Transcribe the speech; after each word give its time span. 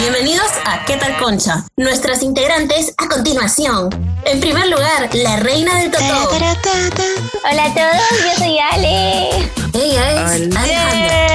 Bienvenidos 0.00 0.46
a 0.64 0.84
¿Qué 0.84 0.96
tal 0.96 1.16
Concha? 1.18 1.64
Nuestras 1.76 2.22
integrantes 2.22 2.94
a 2.96 3.08
continuación. 3.08 3.90
En 4.24 4.40
primer 4.40 4.68
lugar, 4.68 5.08
la 5.12 5.36
reina 5.36 5.78
del 5.78 5.90
totó. 5.90 6.30
Hola 7.50 7.64
a 7.64 7.74
todos, 7.74 8.20
yo 8.24 8.38
soy 8.38 8.58
Ale. 8.58 9.28
Ella 9.74 10.12
es 10.12 10.56
Alejandra. 10.56 11.29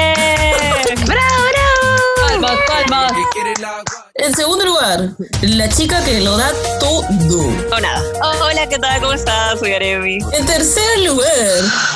En 4.17 4.33
segundo 4.33 4.63
lugar, 4.65 5.09
la 5.41 5.67
chica 5.67 6.01
que 6.05 6.21
lo 6.21 6.37
da 6.37 6.49
todo. 6.79 7.01
O 7.01 7.79
nada. 7.81 8.01
Oh, 8.23 8.45
hola, 8.45 8.65
¿qué 8.69 8.79
tal? 8.79 9.01
¿Cómo 9.01 9.11
estás? 9.11 9.59
Soy 9.59 9.73
Aremi. 9.73 10.19
En 10.31 10.45
tercer 10.45 10.99
lugar, 11.05 11.27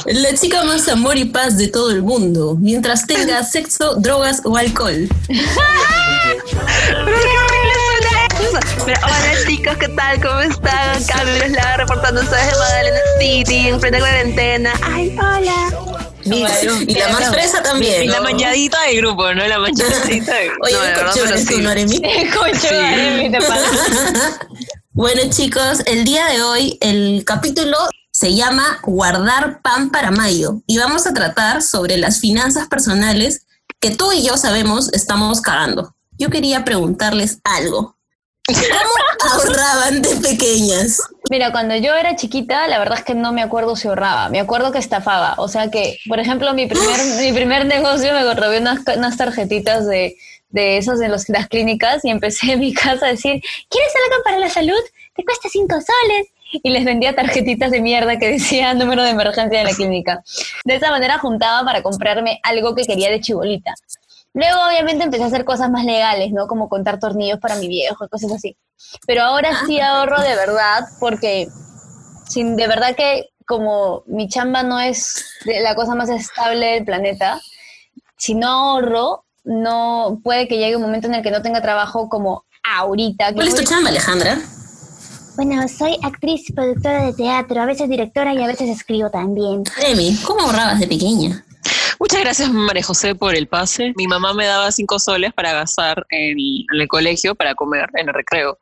la 0.06 0.34
chica 0.34 0.66
más 0.66 0.90
amor 0.90 1.18
y 1.18 1.24
paz 1.24 1.58
de 1.58 1.70
todo 1.70 1.92
el 1.92 2.02
mundo, 2.04 2.58
mientras 2.60 3.08
tenga 3.08 3.42
sexo, 3.50 3.96
drogas 3.96 4.42
o 4.44 4.58
alcohol. 4.58 5.08
Hola 8.86 9.34
chicos, 9.48 9.78
¿qué 9.78 9.88
tal? 9.88 10.22
¿Cómo 10.22 10.42
están? 10.42 11.04
Carlos 11.06 11.52
la 11.52 11.78
reportándose 11.78 12.36
desde 12.36 12.60
Magdalena 12.60 13.00
City, 13.22 13.70
en 13.70 13.80
plena 13.80 14.00
cuarentena. 14.00 14.74
Ay, 14.82 15.18
hola. 15.18 15.99
Y 16.26 16.94
la 16.96 17.10
más 17.10 17.30
fresa 17.30 17.64
también. 17.64 18.04
Y 18.04 18.08
la 18.08 18.22
mañadita 18.22 18.82
del 18.84 18.98
grupo, 18.98 19.34
¿no? 19.34 19.48
La 19.48 19.60
mañadita 19.60 20.36
del 20.36 20.52
Oye, 20.62 20.76
no, 20.76 20.82
de 20.82 20.94
te 23.32 23.40
pasa. 23.40 24.40
Bueno, 24.92 25.22
chicos, 25.30 25.80
el 25.86 26.04
día 26.04 26.26
de 26.26 26.42
hoy 26.42 26.78
el 26.82 27.24
capítulo 27.24 27.78
se 28.12 28.36
llama 28.36 28.80
Guardar 28.84 29.62
pan 29.62 29.92
para 29.92 30.12
mayo 30.12 30.62
y 30.68 30.78
vamos 30.78 31.08
a 31.08 31.14
tratar 31.14 31.62
sobre 31.62 31.96
las 31.96 32.20
finanzas 32.20 32.68
personales 32.68 33.46
que 33.80 33.92
tú 33.92 34.12
y 34.12 34.24
yo 34.24 34.36
sabemos 34.36 34.92
estamos 34.92 35.40
cagando. 35.40 35.96
Yo 36.18 36.30
quería 36.30 36.66
preguntarles 36.66 37.40
algo. 37.46 37.96
¿Cómo 38.54 39.34
ahorraban 39.34 40.02
de 40.02 40.16
pequeñas? 40.16 41.02
Mira, 41.30 41.52
cuando 41.52 41.76
yo 41.76 41.94
era 41.94 42.16
chiquita, 42.16 42.68
la 42.68 42.80
verdad 42.80 43.00
es 43.00 43.06
que 43.06 43.14
no 43.14 43.32
me 43.32 43.44
acuerdo 43.44 43.76
si 43.76 43.88
ahorraba. 43.88 44.30
Me 44.30 44.40
acuerdo 44.40 44.72
que 44.72 44.80
estafaba. 44.80 45.36
O 45.38 45.48
sea 45.48 45.70
que, 45.70 45.98
por 46.08 46.20
ejemplo, 46.20 46.54
mi 46.54 46.66
primer, 46.66 47.00
mi 47.20 47.32
primer 47.32 47.66
negocio 47.66 48.14
me 48.14 48.34
robé 48.34 48.60
unas, 48.60 48.80
unas 48.96 49.18
tarjetitas 49.18 49.86
de, 49.88 50.16
de 50.50 50.78
esos 50.78 51.00
de 51.00 51.10
los, 51.10 51.30
las 51.30 51.48
clínicas 51.48 52.04
y 52.04 52.10
empecé 52.10 52.54
en 52.54 52.60
mi 52.60 52.74
casa 52.74 53.06
a 53.06 53.10
decir, 53.10 53.42
¿quieres 53.70 53.94
algo 54.06 54.24
para 54.24 54.40
la 54.40 54.50
salud? 54.50 54.80
Te 55.16 55.24
cuesta 55.24 55.50
cinco 55.50 55.76
soles. 55.76 56.28
Y 56.52 56.72
les 56.72 56.84
vendía 56.84 57.14
tarjetitas 57.14 57.70
de 57.70 57.80
mierda 57.80 58.18
que 58.18 58.28
decían 58.28 58.78
número 58.80 59.04
de 59.04 59.12
emergencia 59.12 59.60
de 59.60 59.66
la 59.66 59.76
clínica. 59.76 60.24
De 60.66 60.76
esa 60.76 60.90
manera 60.90 61.20
juntaba 61.20 61.64
para 61.64 61.84
comprarme 61.84 62.40
algo 62.42 62.74
que 62.74 62.86
quería 62.86 63.12
de 63.12 63.22
chibolita. 63.22 63.76
Luego, 64.34 64.60
obviamente, 64.68 65.04
empecé 65.04 65.24
a 65.24 65.28
hacer 65.28 65.44
cosas 65.44 65.72
más 65.72 65.86
legales, 65.86 66.32
¿no? 66.32 66.48
Como 66.48 66.70
contar 66.70 67.00
tornillos 67.00 67.40
para 67.40 67.56
mi 67.56 67.68
viejo 67.68 68.08
cosas 68.08 68.32
así. 68.32 68.58
Pero 69.06 69.24
ahora 69.24 69.66
sí 69.66 69.80
ahorro 69.80 70.22
de 70.22 70.36
verdad 70.36 70.86
porque 71.00 71.48
sin 72.28 72.56
de 72.56 72.68
verdad 72.68 72.96
que 72.96 73.30
como 73.46 74.04
mi 74.06 74.30
chamba 74.30 74.62
no 74.64 74.80
es 74.80 75.26
la 75.46 75.74
cosa 75.76 75.96
más 75.96 76.10
estable 76.10 76.74
del 76.74 76.86
planeta, 76.86 77.42
si 78.16 78.36
no 78.36 78.48
ahorro, 78.48 79.26
no 79.44 80.20
puede 80.24 80.48
que 80.48 80.58
llegue 80.58 80.76
un 80.76 80.84
momento 80.84 81.08
en 81.08 81.16
el 81.16 81.24
que 81.24 81.32
no 81.32 81.42
tenga 81.42 81.62
trabajo 81.62 82.08
como 82.10 82.46
ahorita. 82.64 83.34
¿Cuál 83.34 83.48
es 83.48 83.56
tu 83.56 83.64
chamba, 83.64 83.90
Alejandra? 83.90 84.38
Bueno, 85.36 85.68
soy 85.68 85.98
actriz 86.04 86.50
y 86.50 86.54
productora 86.54 87.06
de 87.06 87.14
teatro, 87.14 87.62
a 87.62 87.66
veces 87.66 87.90
directora 87.90 88.34
y 88.34 88.44
a 88.44 88.48
veces 88.48 88.70
escribo 88.70 89.10
también. 89.10 89.64
Remy, 89.78 90.20
¿cómo 90.26 90.42
ahorrabas 90.42 90.80
de 90.80 90.88
pequeña? 90.88 91.46
Muchas 92.00 92.22
gracias, 92.22 92.50
María 92.50 92.82
José, 92.82 93.14
por 93.14 93.36
el 93.36 93.48
pase. 93.48 93.94
Mi 93.98 94.08
mamá 94.08 94.34
me 94.34 94.46
daba 94.46 94.72
cinco 94.72 95.00
soles 95.00 95.34
para 95.34 95.52
gastar 95.52 96.06
en, 96.10 96.38
en 96.40 96.82
el 96.82 96.88
colegio, 96.88 97.36
para 97.36 97.56
comer 97.56 97.90
en 97.96 98.08
el 98.08 98.14
recreo. 98.14 98.58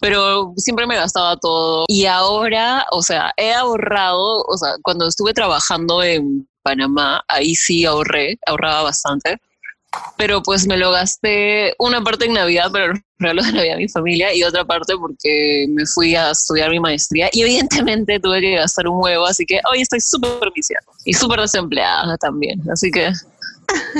Pero 0.00 0.54
siempre 0.56 0.86
me 0.86 0.96
gastaba 0.96 1.36
todo. 1.36 1.84
Y 1.88 2.06
ahora, 2.06 2.86
o 2.90 3.02
sea, 3.02 3.32
he 3.36 3.52
ahorrado, 3.52 4.42
o 4.48 4.56
sea, 4.56 4.70
cuando 4.82 5.06
estuve 5.06 5.34
trabajando 5.34 6.02
en 6.02 6.48
Panamá, 6.62 7.22
ahí 7.28 7.54
sí 7.54 7.84
ahorré, 7.84 8.38
ahorraba 8.46 8.84
bastante. 8.84 9.36
Pero 10.16 10.42
pues 10.42 10.66
me 10.66 10.76
lo 10.76 10.92
gasté 10.92 11.74
una 11.78 12.02
parte 12.02 12.26
en 12.26 12.34
Navidad, 12.34 12.70
pero 12.72 12.88
los 12.88 13.00
regalos 13.18 13.46
de 13.46 13.52
Navidad 13.52 13.74
a 13.74 13.78
mi 13.78 13.88
familia, 13.88 14.34
y 14.34 14.42
otra 14.44 14.64
parte 14.64 14.94
porque 14.96 15.66
me 15.70 15.84
fui 15.86 16.14
a 16.14 16.30
estudiar 16.30 16.70
mi 16.70 16.80
maestría. 16.80 17.28
Y 17.32 17.42
evidentemente 17.42 18.20
tuve 18.20 18.40
que 18.40 18.56
gastar 18.56 18.86
un 18.88 19.02
huevo, 19.02 19.26
así 19.26 19.44
que 19.44 19.60
hoy 19.70 19.80
estoy 19.80 20.00
súper 20.00 20.50
viciada 20.54 20.84
y 21.04 21.12
súper 21.12 21.40
desempleada 21.40 22.16
también. 22.18 22.60
Así 22.70 22.90
que 22.90 23.10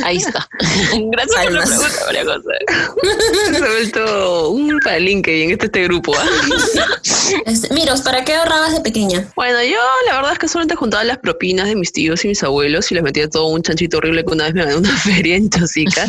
ahí 0.05 0.17
está. 0.17 0.49
Gracias 0.61 1.45
por 1.45 1.53
la 1.53 1.63
pregunta, 1.63 2.01
María 2.07 2.25
José. 2.25 3.51
Se 3.59 3.65
ha 3.65 3.69
vuelto 3.69 4.51
un 4.51 4.81
palinque 4.81 5.45
en 5.45 5.51
este, 5.51 5.67
este 5.67 5.85
grupo. 5.85 6.15
¿ah? 6.17 6.27
Este, 7.47 7.73
Miros, 7.73 8.03
¿para 8.03 8.25
qué 8.25 8.35
ahorrabas 8.35 8.73
de 8.73 8.81
pequeña? 8.81 9.25
Bueno, 9.37 9.63
yo 9.63 9.79
la 10.09 10.17
verdad 10.17 10.33
es 10.33 10.39
que 10.39 10.49
solamente 10.49 10.75
juntaba 10.75 11.05
las 11.05 11.19
propinas 11.19 11.69
de 11.69 11.77
mis 11.77 11.93
tíos 11.93 12.25
y 12.25 12.29
mis 12.29 12.43
abuelos 12.43 12.91
y 12.91 12.95
les 12.95 13.05
metía 13.05 13.29
todo 13.29 13.47
un 13.47 13.63
chanchito 13.63 13.99
horrible 13.99 14.25
que 14.25 14.33
una 14.33 14.45
vez 14.45 14.55
me 14.55 14.65
gané 14.65 14.77
una 14.77 14.97
feria 14.97 15.37
en 15.37 15.49
Chosica 15.49 16.07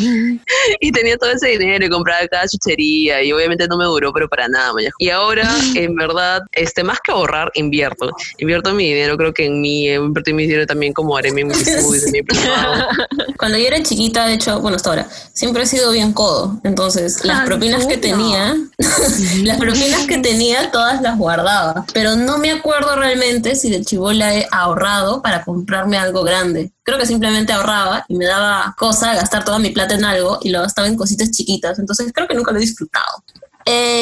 y 0.80 0.92
tenía 0.92 1.16
todo 1.16 1.30
ese 1.30 1.48
dinero 1.48 1.84
y 1.86 1.88
compraba 1.88 2.26
cada 2.26 2.48
chuchería 2.48 3.22
y 3.22 3.32
obviamente 3.32 3.68
no 3.68 3.76
me 3.76 3.84
duró, 3.84 4.12
pero 4.12 4.28
para 4.28 4.48
nada, 4.48 4.72
mañana. 4.72 4.92
Y 4.98 5.10
ahora, 5.10 5.48
en 5.74 5.94
verdad, 5.94 6.40
este, 6.52 6.82
más 6.82 6.98
que 7.00 7.12
ahorrar, 7.12 7.50
invierto. 7.54 8.10
Invierto 8.38 8.74
mi 8.74 8.88
dinero, 8.88 9.16
creo 9.16 9.32
que 9.32 9.46
en 9.46 9.60
mí, 9.60 9.88
eh, 9.88 9.94
invertí 9.94 10.32
mi 10.32 10.44
dinero 10.44 10.66
también 10.66 10.92
como 10.92 11.16
haré 11.16 11.30
mi 11.32 11.42
diplomado. 12.12 12.88
Cuando 13.38 13.58
yo 13.58 13.70
era 13.72 13.82
chiquita, 13.82 14.26
de 14.26 14.34
hecho, 14.34 14.60
bueno, 14.60 14.76
hasta 14.76 14.90
ahora, 14.90 15.08
siempre 15.32 15.62
he 15.62 15.66
sido 15.66 15.90
bien 15.92 16.12
codo. 16.12 16.60
Entonces, 16.64 17.24
las 17.24 17.40
Ay, 17.40 17.46
propinas 17.46 17.86
que 17.86 17.96
tenía, 17.96 18.56
las 19.42 19.58
propinas 19.58 20.06
que 20.06 20.18
tenía, 20.18 20.70
todas 20.70 21.00
las 21.02 21.18
guardaba. 21.18 21.84
Pero 21.92 22.16
no 22.16 22.38
me 22.38 22.50
acuerdo 22.50 22.96
realmente 22.96 23.54
si 23.56 23.70
de 23.70 23.84
chivola 23.84 24.34
he 24.34 24.46
ahorrado 24.50 25.22
para 25.22 25.44
comprarme 25.44 25.96
algo 25.96 26.22
grande. 26.22 26.72
Creo 26.82 26.98
que 26.98 27.06
simplemente 27.06 27.52
ahorraba 27.52 28.04
y 28.08 28.16
me 28.16 28.26
daba 28.26 28.74
cosa 28.78 29.14
gastar 29.14 29.44
toda 29.44 29.58
mi 29.58 29.70
plata 29.70 29.94
en 29.94 30.04
algo 30.04 30.38
y 30.42 30.50
lo 30.50 30.60
gastaba 30.60 30.88
en 30.88 30.96
cositas 30.96 31.30
chiquitas. 31.30 31.78
Entonces, 31.78 32.12
creo 32.12 32.28
que 32.28 32.34
nunca 32.34 32.52
lo 32.52 32.58
he 32.58 32.62
disfrutado. 32.62 33.22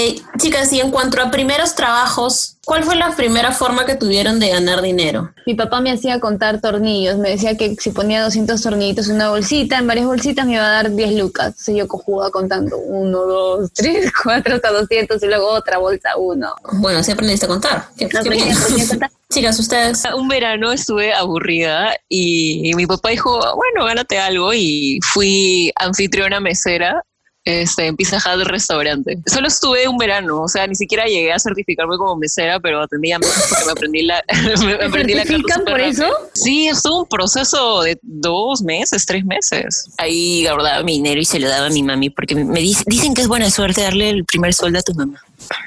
Eh, 0.01 0.19
chicas, 0.39 0.73
y 0.73 0.81
en 0.81 0.91
cuanto 0.91 1.21
a 1.21 1.31
primeros 1.31 1.75
trabajos, 1.75 2.57
¿cuál 2.65 2.85
fue 2.85 2.97
la 2.97 3.15
primera 3.15 3.53
forma 3.53 3.85
que 3.85 3.97
tuvieron 3.97 4.41
de 4.41 4.49
ganar 4.49 4.81
dinero? 4.81 5.31
Mi 5.45 5.55
papá 5.55 5.83
me 5.83 5.91
hacía 5.93 6.19
contar 6.21 6.59
tornillos, 6.63 7.19
me 7.19 7.29
decía 7.29 7.55
que 7.57 7.77
si 7.79 7.91
ponía 7.91 8.23
200 8.23 8.63
tornillitos 8.63 9.09
en 9.11 9.17
una 9.17 9.29
bolsita, 9.29 9.77
en 9.77 9.87
varias 9.87 10.07
bolsitas 10.07 10.47
me 10.47 10.55
iba 10.55 10.65
a 10.65 10.71
dar 10.71 10.91
10 10.95 11.13
lucas. 11.17 11.49
Entonces 11.49 11.77
yo 11.77 11.87
cojuda 11.87 12.31
contando 12.31 12.79
1, 12.79 13.19
2, 13.19 13.71
3, 13.75 14.11
4 14.25 14.55
hasta 14.55 14.73
200 14.73 15.23
y 15.23 15.27
luego 15.27 15.49
otra 15.49 15.77
bolsa 15.77 16.17
1. 16.17 16.55
Bueno, 16.75 17.01
así 17.01 17.13
aprendiste 17.13 17.45
a 17.45 17.49
contar. 17.51 17.89
Qué- 17.99 18.09
qué 18.09 18.29
bien. 18.31 18.49
Chicas, 19.31 19.59
ustedes 19.61 20.03
Un 20.17 20.27
verano 20.27 20.73
estuve 20.73 21.13
aburrida 21.15 21.95
y 22.09 22.73
mi 22.75 22.87
papá 22.87 23.11
dijo, 23.11 23.39
bueno, 23.55 23.85
gánate 23.87 24.19
algo 24.19 24.53
y 24.55 24.99
fui 25.13 25.71
anfitriona 25.77 26.41
mesera 26.41 27.05
este, 27.45 27.87
en 27.87 27.97
Pizza 27.97 28.17
Hut 28.19 28.45
restaurante. 28.47 29.19
Solo 29.27 29.49
estuve 29.49 29.89
un 29.89 29.97
verano, 29.97 30.43
o 30.43 30.49
sea, 30.49 30.67
ni 30.67 30.75
siquiera 30.75 31.05
llegué 31.07 31.33
a 31.33 31.39
certificarme 31.39 31.97
como 31.97 32.17
mesera, 32.17 32.61
pero 32.61 32.83
atendía 32.83 33.19
mesas 33.19 33.47
porque 33.49 33.65
me 33.65 33.73
aprendí 33.73 34.03
la, 34.03 34.23
me 34.65 34.75
¿Te 34.77 34.85
aprendí 34.85 35.15
la 35.15 35.25
carta 35.25 35.55
por 35.65 35.79
rápido. 35.81 35.89
eso? 36.07 36.07
Sí, 36.35 36.69
estuvo 36.69 37.01
un 37.01 37.07
proceso 37.09 37.83
de 37.83 37.99
dos 38.03 38.63
meses, 38.63 39.07
tres 39.07 39.25
meses. 39.25 39.89
Ahí 39.99 40.45
guardaba 40.47 40.83
mi 40.83 40.93
dinero 40.93 41.21
y 41.21 41.25
se 41.25 41.39
lo 41.41 41.49
daba 41.49 41.67
a 41.67 41.71
mi 41.71 41.83
mami 41.83 42.11
porque 42.11 42.35
me 42.35 42.61
dice- 42.61 42.85
dicen 42.87 43.15
que 43.15 43.23
es 43.23 43.29
buena 43.29 43.51
suerte 43.51 43.81
darle 43.83 44.11
el 44.11 44.25
primer 44.25 44.53
sueldo 44.55 44.79
a 44.79 44.83
tu 44.83 44.95
mamá. 44.95 45.21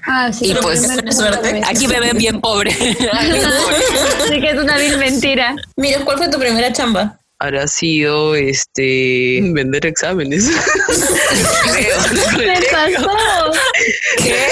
Ah, 0.07 0.31
sí. 0.31 0.51
Y 0.51 0.53
pues, 0.55 0.87
suerte. 1.15 1.61
Aquí 1.65 1.87
me 1.87 1.99
ven 1.99 2.17
bien 2.17 2.39
pobre. 2.39 2.71
Bien 2.79 2.95
pobre. 3.01 3.77
Así 4.23 4.39
que 4.39 4.49
es 4.51 4.57
una 4.61 4.77
vil 4.77 4.97
mentira. 4.97 5.55
Mira, 5.75 6.05
¿cuál 6.05 6.17
fue 6.19 6.29
tu 6.29 6.37
primera 6.39 6.71
chamba? 6.71 7.17
Habrá 7.43 7.67
sido 7.67 8.35
este 8.35 9.41
vender 9.51 9.85
exámenes. 9.85 10.49
Me 12.37 12.55
pasó. 12.71 13.51
¿Qué? 14.23 14.47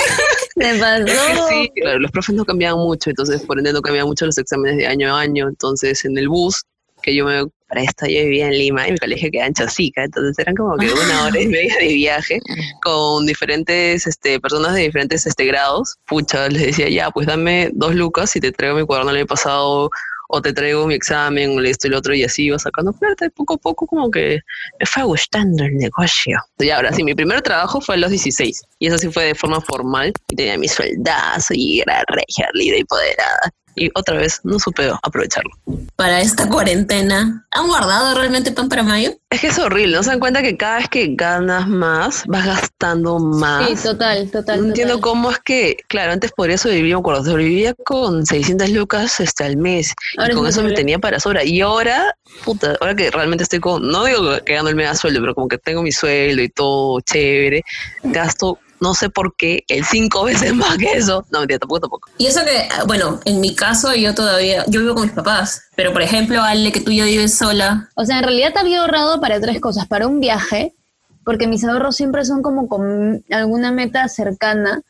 Me 0.58 0.78
pasó. 0.78 1.48
Sí, 1.48 1.72
claro, 1.74 2.00
los 2.00 2.12
profes 2.12 2.36
no 2.36 2.44
cambiaban 2.44 2.80
mucho, 2.80 3.12
entonces 3.12 3.44
por 3.44 3.58
ende 3.58 3.72
no 3.72 3.82
cambiaban 3.82 4.10
mucho 4.10 4.26
los 4.26 4.38
exámenes 4.38 4.76
de 4.76 4.88
año 4.88 5.16
a 5.16 5.22
año. 5.22 5.48
Entonces 5.48 6.04
en 6.04 6.18
el 6.18 6.28
bus, 6.28 6.66
que 7.02 7.16
yo 7.16 7.24
me 7.24 7.46
para 7.72 7.84
esto 7.84 8.06
yo 8.06 8.24
vivía 8.24 8.48
en 8.48 8.58
Lima 8.58 8.86
y 8.90 8.92
mi 8.92 8.98
colegio 8.98 9.32
quedaba 9.32 9.48
en 9.48 9.54
Chosica, 9.54 10.04
entonces 10.04 10.38
eran 10.40 10.56
como 10.56 10.76
que 10.76 10.92
una 10.92 11.24
hora 11.24 11.40
y 11.40 11.48
media 11.48 11.74
de 11.80 11.88
viaje 11.88 12.40
con 12.84 13.26
diferentes 13.26 14.06
este, 14.06 14.42
personas 14.42 14.74
de 14.74 14.82
diferentes 14.82 15.26
este, 15.26 15.46
grados. 15.46 15.96
Pucha, 16.06 16.50
les 16.50 16.64
decía, 16.64 16.90
ya, 16.90 17.10
pues 17.10 17.28
dame 17.28 17.70
dos 17.72 17.96
lucas 17.96 18.36
y 18.36 18.42
te 18.42 18.52
traigo 18.52 18.76
mi 18.76 18.86
cuaderno 18.86 19.12
del 19.12 19.22
año 19.22 19.28
pasado 19.28 19.90
o 20.32 20.42
te 20.42 20.54
traigo 20.54 20.88
mi 20.88 20.96
examen, 20.96 21.58
o 21.58 21.62
esto 21.62 21.88
y 21.88 21.92
lo 21.92 21.98
otro, 21.98 22.14
y 22.16 22.24
así 22.24 22.46
iba 22.46 22.58
sacando 22.58 22.94
plata, 22.94 23.26
y 23.26 23.30
poco 23.30 23.56
a 23.56 23.58
poco 23.58 23.86
como 23.86 24.10
que 24.10 24.40
me 24.80 24.86
fue 24.86 25.04
gustando 25.04 25.64
el 25.66 25.76
negocio. 25.76 26.40
Y 26.60 26.70
ahora 26.70 26.94
sí, 26.94 27.04
mi 27.04 27.14
primer 27.14 27.42
trabajo 27.42 27.82
fue 27.82 27.96
a 27.96 27.98
los 27.98 28.10
16, 28.10 28.62
y 28.80 28.88
eso 28.88 28.98
sí 28.98 29.10
fue 29.12 29.26
de 29.26 29.36
forma 29.36 29.62
formal, 29.62 30.14
y 30.30 30.36
tenía 30.36 30.58
mi 30.58 30.68
sueldazo, 30.68 31.54
y 31.54 31.82
era 31.82 32.04
regia, 32.08 32.50
líder 32.54 32.80
y 32.80 32.84
poderada. 32.86 33.54
Y 33.76 33.90
otra 33.94 34.18
vez 34.18 34.42
no 34.44 34.60
supe 34.60 34.90
aprovecharlo. 35.02 35.52
Para 35.96 36.22
esta 36.22 36.48
cuarentena, 36.48 37.46
¿han 37.52 37.68
guardado 37.68 38.16
realmente 38.16 38.52
pan 38.52 38.70
para 38.70 38.84
mayo? 38.84 39.12
Es 39.30 39.42
que 39.42 39.48
es 39.48 39.60
horrible, 39.60 39.96
¿no 39.96 40.04
se 40.04 40.10
dan 40.10 40.20
cuenta 40.20 40.42
que 40.42 40.58
cada 40.58 40.78
vez 40.78 40.90
que 40.90 41.08
ganas 41.16 41.68
más, 41.68 42.24
vas 42.28 42.46
gastando 42.46 43.20
más? 43.20 43.70
Sí, 43.70 43.88
total, 43.88 44.30
total. 44.30 44.62
No 44.62 44.68
entiendo 44.68 44.96
total. 44.96 45.10
cómo 45.10 45.32
es 45.32 45.40
que, 45.40 45.78
claro, 45.88 46.12
antes 46.12 46.32
podría 46.32 46.58
sobrevivir, 46.58 46.94
me 46.94 47.00
acuerdo, 47.00 47.24
sobrevivía 47.24 47.74
con 47.86 48.26
600 48.26 48.70
lucas 48.72 49.20
este, 49.20 49.44
al 49.44 49.58
mes 49.58 49.94
Ahora 50.18 50.30
y 50.30 50.32
es 50.32 50.38
con 50.38 50.48
eso 50.48 50.64
me 50.64 50.74
tenía 50.74 51.00
para 51.00 51.20
sobra. 51.20 51.44
Y 51.44 51.62
ahora, 51.62 52.16
puta, 52.44 52.76
ahora 52.82 52.96
que 52.96 53.10
realmente 53.12 53.44
estoy 53.44 53.60
con, 53.60 53.88
no 53.88 54.06
digo 54.06 54.38
que 54.46 54.54
gano 54.54 54.70
el 54.70 54.76
medio 54.76 54.94
sueldo, 54.96 55.22
pero 55.22 55.36
como 55.36 55.48
que 55.48 55.58
tengo 55.58 55.82
mi 55.82 55.92
sueldo 55.92 56.42
y 56.42 56.50
todo 56.50 57.00
chévere, 57.02 57.64
gasto, 58.04 58.60
no 58.82 58.94
sé 58.94 59.10
por 59.10 59.36
qué, 59.36 59.64
el 59.70 59.86
cinco 59.86 60.24
veces 60.26 60.54
más 60.54 60.78
que 60.78 60.92
eso. 60.92 61.26
No, 61.32 61.40
mentira, 61.40 61.60
tampoco, 61.60 61.80
tampoco. 61.80 62.10
Y 62.18 62.26
eso 62.26 62.44
que, 62.44 62.68
ah, 62.70 62.84
bueno, 62.86 63.20
en 63.24 63.40
mi 63.40 63.56
caso 63.56 63.94
yo 63.96 64.14
todavía, 64.14 64.66
yo 64.68 64.82
vivo 64.82 64.96
con 64.96 65.04
mis 65.04 65.14
papás, 65.14 65.64
pero 65.76 65.94
por 65.94 66.02
ejemplo, 66.02 66.42
Ale, 66.42 66.72
que 66.72 66.82
tú 66.82 66.92
ya 66.92 67.06
vives 67.06 67.36
sola, 67.36 67.90
O 67.96 68.06
sea, 68.06 68.18
en 68.18 68.24
realidad 68.24 68.54
había 68.58 68.82
ahorrado 68.82 69.22
para 69.22 69.40
tres 69.40 69.62
cosas. 69.62 69.88
Para 69.88 70.08
un 70.08 70.20
viaje, 70.20 70.74
porque 71.24 71.48
mis 71.48 71.64
ahorros 71.64 71.96
siempre 71.96 72.26
son 72.26 72.42
como 72.42 72.68
con 72.68 73.24
alguna 73.30 73.72
meta 73.72 74.08
cercana. 74.08 74.82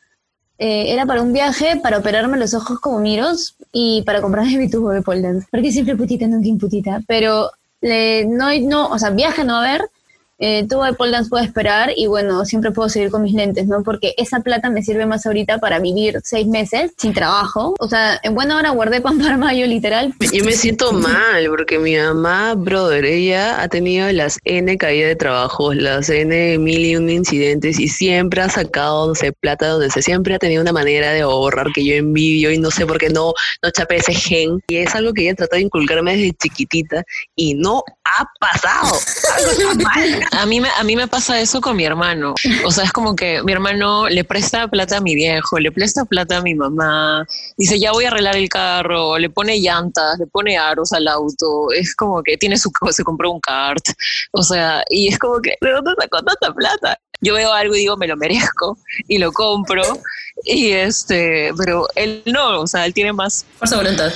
Eh, 0.58 0.92
era 0.92 1.06
para 1.06 1.22
un 1.22 1.32
viaje, 1.32 1.80
para 1.82 1.98
operarme 1.98 2.38
los 2.38 2.54
ojos 2.54 2.78
como 2.80 3.00
miros 3.00 3.56
y 3.72 4.02
para 4.02 4.22
comprarme 4.22 4.56
mi 4.58 4.70
tubo 4.70 4.90
de 4.90 5.02
pole 5.02 5.20
dance. 5.20 5.46
Porque 5.50 5.72
siempre 5.72 5.96
putita, 5.96 6.26
nunca 6.26 6.48
imputita. 6.48 7.02
Pero 7.06 7.50
eh, 7.82 8.24
no, 8.26 8.48
no, 8.60 8.88
o 8.88 8.98
sea, 8.98 9.10
viaje 9.10 9.44
no 9.44 9.54
va 9.54 9.66
a 9.66 9.68
haber. 9.68 9.90
Eh, 10.44 10.66
tubo 10.68 10.84
de 10.84 10.92
pole 10.94 11.12
dance 11.12 11.30
puedo 11.30 11.44
esperar 11.44 11.92
y 11.94 12.08
bueno, 12.08 12.44
siempre 12.44 12.72
puedo 12.72 12.88
seguir 12.88 13.12
con 13.12 13.22
mis 13.22 13.32
lentes, 13.32 13.68
¿no? 13.68 13.84
Porque 13.84 14.12
esa 14.16 14.40
plata 14.40 14.70
me 14.70 14.82
sirve 14.82 15.06
más 15.06 15.24
ahorita 15.24 15.58
para 15.58 15.78
vivir 15.78 16.18
seis 16.24 16.48
meses 16.48 16.90
sin 16.98 17.14
trabajo. 17.14 17.76
O 17.78 17.88
sea, 17.88 18.18
en 18.24 18.34
buena 18.34 18.56
hora 18.56 18.70
guardé 18.70 19.00
pan 19.00 19.18
para 19.22 19.36
mayo, 19.36 19.64
literal. 19.68 20.12
Yo 20.32 20.44
me 20.44 20.50
siento 20.50 20.92
mal 20.92 21.46
porque 21.48 21.78
mi 21.78 21.96
mamá, 21.96 22.54
brother, 22.56 23.04
ella 23.04 23.62
ha 23.62 23.68
tenido 23.68 24.10
las 24.10 24.40
N 24.42 24.76
caídas 24.78 25.10
de 25.10 25.14
trabajo, 25.14 25.72
las 25.74 26.10
N 26.10 26.58
mil 26.58 26.86
y 26.86 26.96
un 26.96 27.08
incidentes 27.08 27.78
y 27.78 27.86
siempre 27.86 28.42
ha 28.42 28.48
sacado, 28.48 29.06
no 29.06 29.14
sé, 29.14 29.32
plata 29.32 29.68
donde 29.68 29.90
se 29.90 30.02
siempre 30.02 30.34
ha 30.34 30.40
tenido 30.40 30.60
una 30.60 30.72
manera 30.72 31.12
de 31.12 31.20
ahorrar 31.20 31.68
que 31.72 31.84
yo 31.84 31.94
envidio 31.94 32.50
y 32.50 32.58
no 32.58 32.72
sé 32.72 32.84
por 32.84 32.98
qué 32.98 33.10
no, 33.10 33.32
no 33.62 33.70
chapé 33.70 33.98
ese 33.98 34.12
gen. 34.12 34.60
Y 34.66 34.78
es 34.78 34.92
algo 34.96 35.12
que 35.12 35.22
ella 35.22 35.36
tratado 35.36 35.58
de 35.58 35.66
inculcarme 35.66 36.16
desde 36.16 36.32
chiquitita 36.32 37.04
y 37.36 37.54
no 37.54 37.84
ha 38.04 38.26
pasado. 38.40 38.98
Algo 39.36 39.50
está 39.52 39.74
mal. 39.74 40.31
A 40.32 40.46
mí, 40.46 40.60
me, 40.60 40.68
a 40.70 40.82
mí 40.82 40.96
me 40.96 41.06
pasa 41.08 41.38
eso 41.40 41.60
con 41.60 41.76
mi 41.76 41.84
hermano. 41.84 42.34
O 42.64 42.70
sea, 42.70 42.84
es 42.84 42.92
como 42.92 43.14
que 43.14 43.42
mi 43.42 43.52
hermano 43.52 44.08
le 44.08 44.24
presta 44.24 44.66
plata 44.66 44.96
a 44.96 45.00
mi 45.00 45.14
viejo, 45.14 45.58
le 45.58 45.70
presta 45.70 46.04
plata 46.04 46.38
a 46.38 46.42
mi 46.42 46.54
mamá, 46.54 47.26
dice, 47.56 47.78
ya 47.78 47.92
voy 47.92 48.04
a 48.04 48.08
arreglar 48.08 48.36
el 48.36 48.48
carro, 48.48 49.18
le 49.18 49.28
pone 49.28 49.60
llantas, 49.60 50.18
le 50.18 50.26
pone 50.26 50.56
aros 50.56 50.92
al 50.92 51.06
auto, 51.08 51.70
es 51.72 51.94
como 51.94 52.22
que 52.22 52.36
tiene 52.38 52.56
su, 52.56 52.70
se 52.90 53.04
compró 53.04 53.30
un 53.30 53.40
kart. 53.40 53.84
O 54.32 54.42
sea, 54.42 54.82
y 54.88 55.08
es 55.08 55.18
como 55.18 55.40
que, 55.40 55.54
¿de 55.60 55.70
dónde 55.70 55.92
sacó 56.00 56.22
tanta 56.22 56.54
plata? 56.54 56.98
Yo 57.22 57.34
veo 57.34 57.52
algo 57.52 57.74
y 57.74 57.78
digo, 57.78 57.96
me 57.96 58.06
lo 58.06 58.16
merezco 58.16 58.76
y 59.08 59.18
lo 59.18 59.32
compro. 59.32 59.82
Y 60.44 60.72
este, 60.72 61.52
pero 61.56 61.86
él 61.94 62.22
no, 62.26 62.60
o 62.60 62.66
sea, 62.66 62.84
él 62.84 62.92
tiene 62.92 63.12
más 63.12 63.46
fuerza 63.58 63.76
de 63.76 63.82
voluntad. 63.82 64.12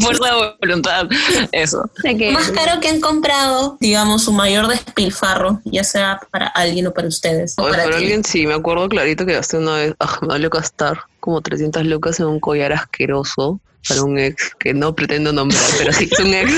fuerza 0.00 0.24
de 0.26 0.54
voluntad. 0.60 1.08
Eso. 1.52 1.90
Más 2.32 2.50
caro 2.50 2.80
que 2.80 2.88
han 2.88 3.00
comprado, 3.00 3.78
digamos, 3.80 4.24
su 4.24 4.32
mayor 4.32 4.68
despilfarro, 4.68 5.60
ya 5.64 5.84
sea 5.84 6.20
para 6.30 6.48
alguien 6.48 6.86
o 6.86 6.92
para 6.92 7.08
ustedes. 7.08 7.54
o 7.56 7.68
para 7.68 7.84
alguien 7.84 8.24
sí, 8.24 8.46
me 8.46 8.54
acuerdo 8.54 8.88
clarito 8.88 9.24
que 9.24 9.32
gasté 9.32 9.56
una 9.56 9.76
vez, 9.76 9.94
ah, 10.00 10.18
me 10.22 10.28
valió 10.28 10.50
gastar 10.50 11.00
como 11.18 11.40
300 11.40 11.84
lucas 11.86 12.20
en 12.20 12.26
un 12.26 12.40
collar 12.40 12.72
asqueroso 12.72 13.60
para 13.88 14.02
un 14.02 14.18
ex 14.18 14.54
que 14.58 14.74
no 14.74 14.94
pretendo 14.94 15.32
nombrar, 15.32 15.62
pero 15.78 15.92
sí, 15.92 16.08
es 16.10 16.18
un 16.18 16.34
ex. 16.34 16.50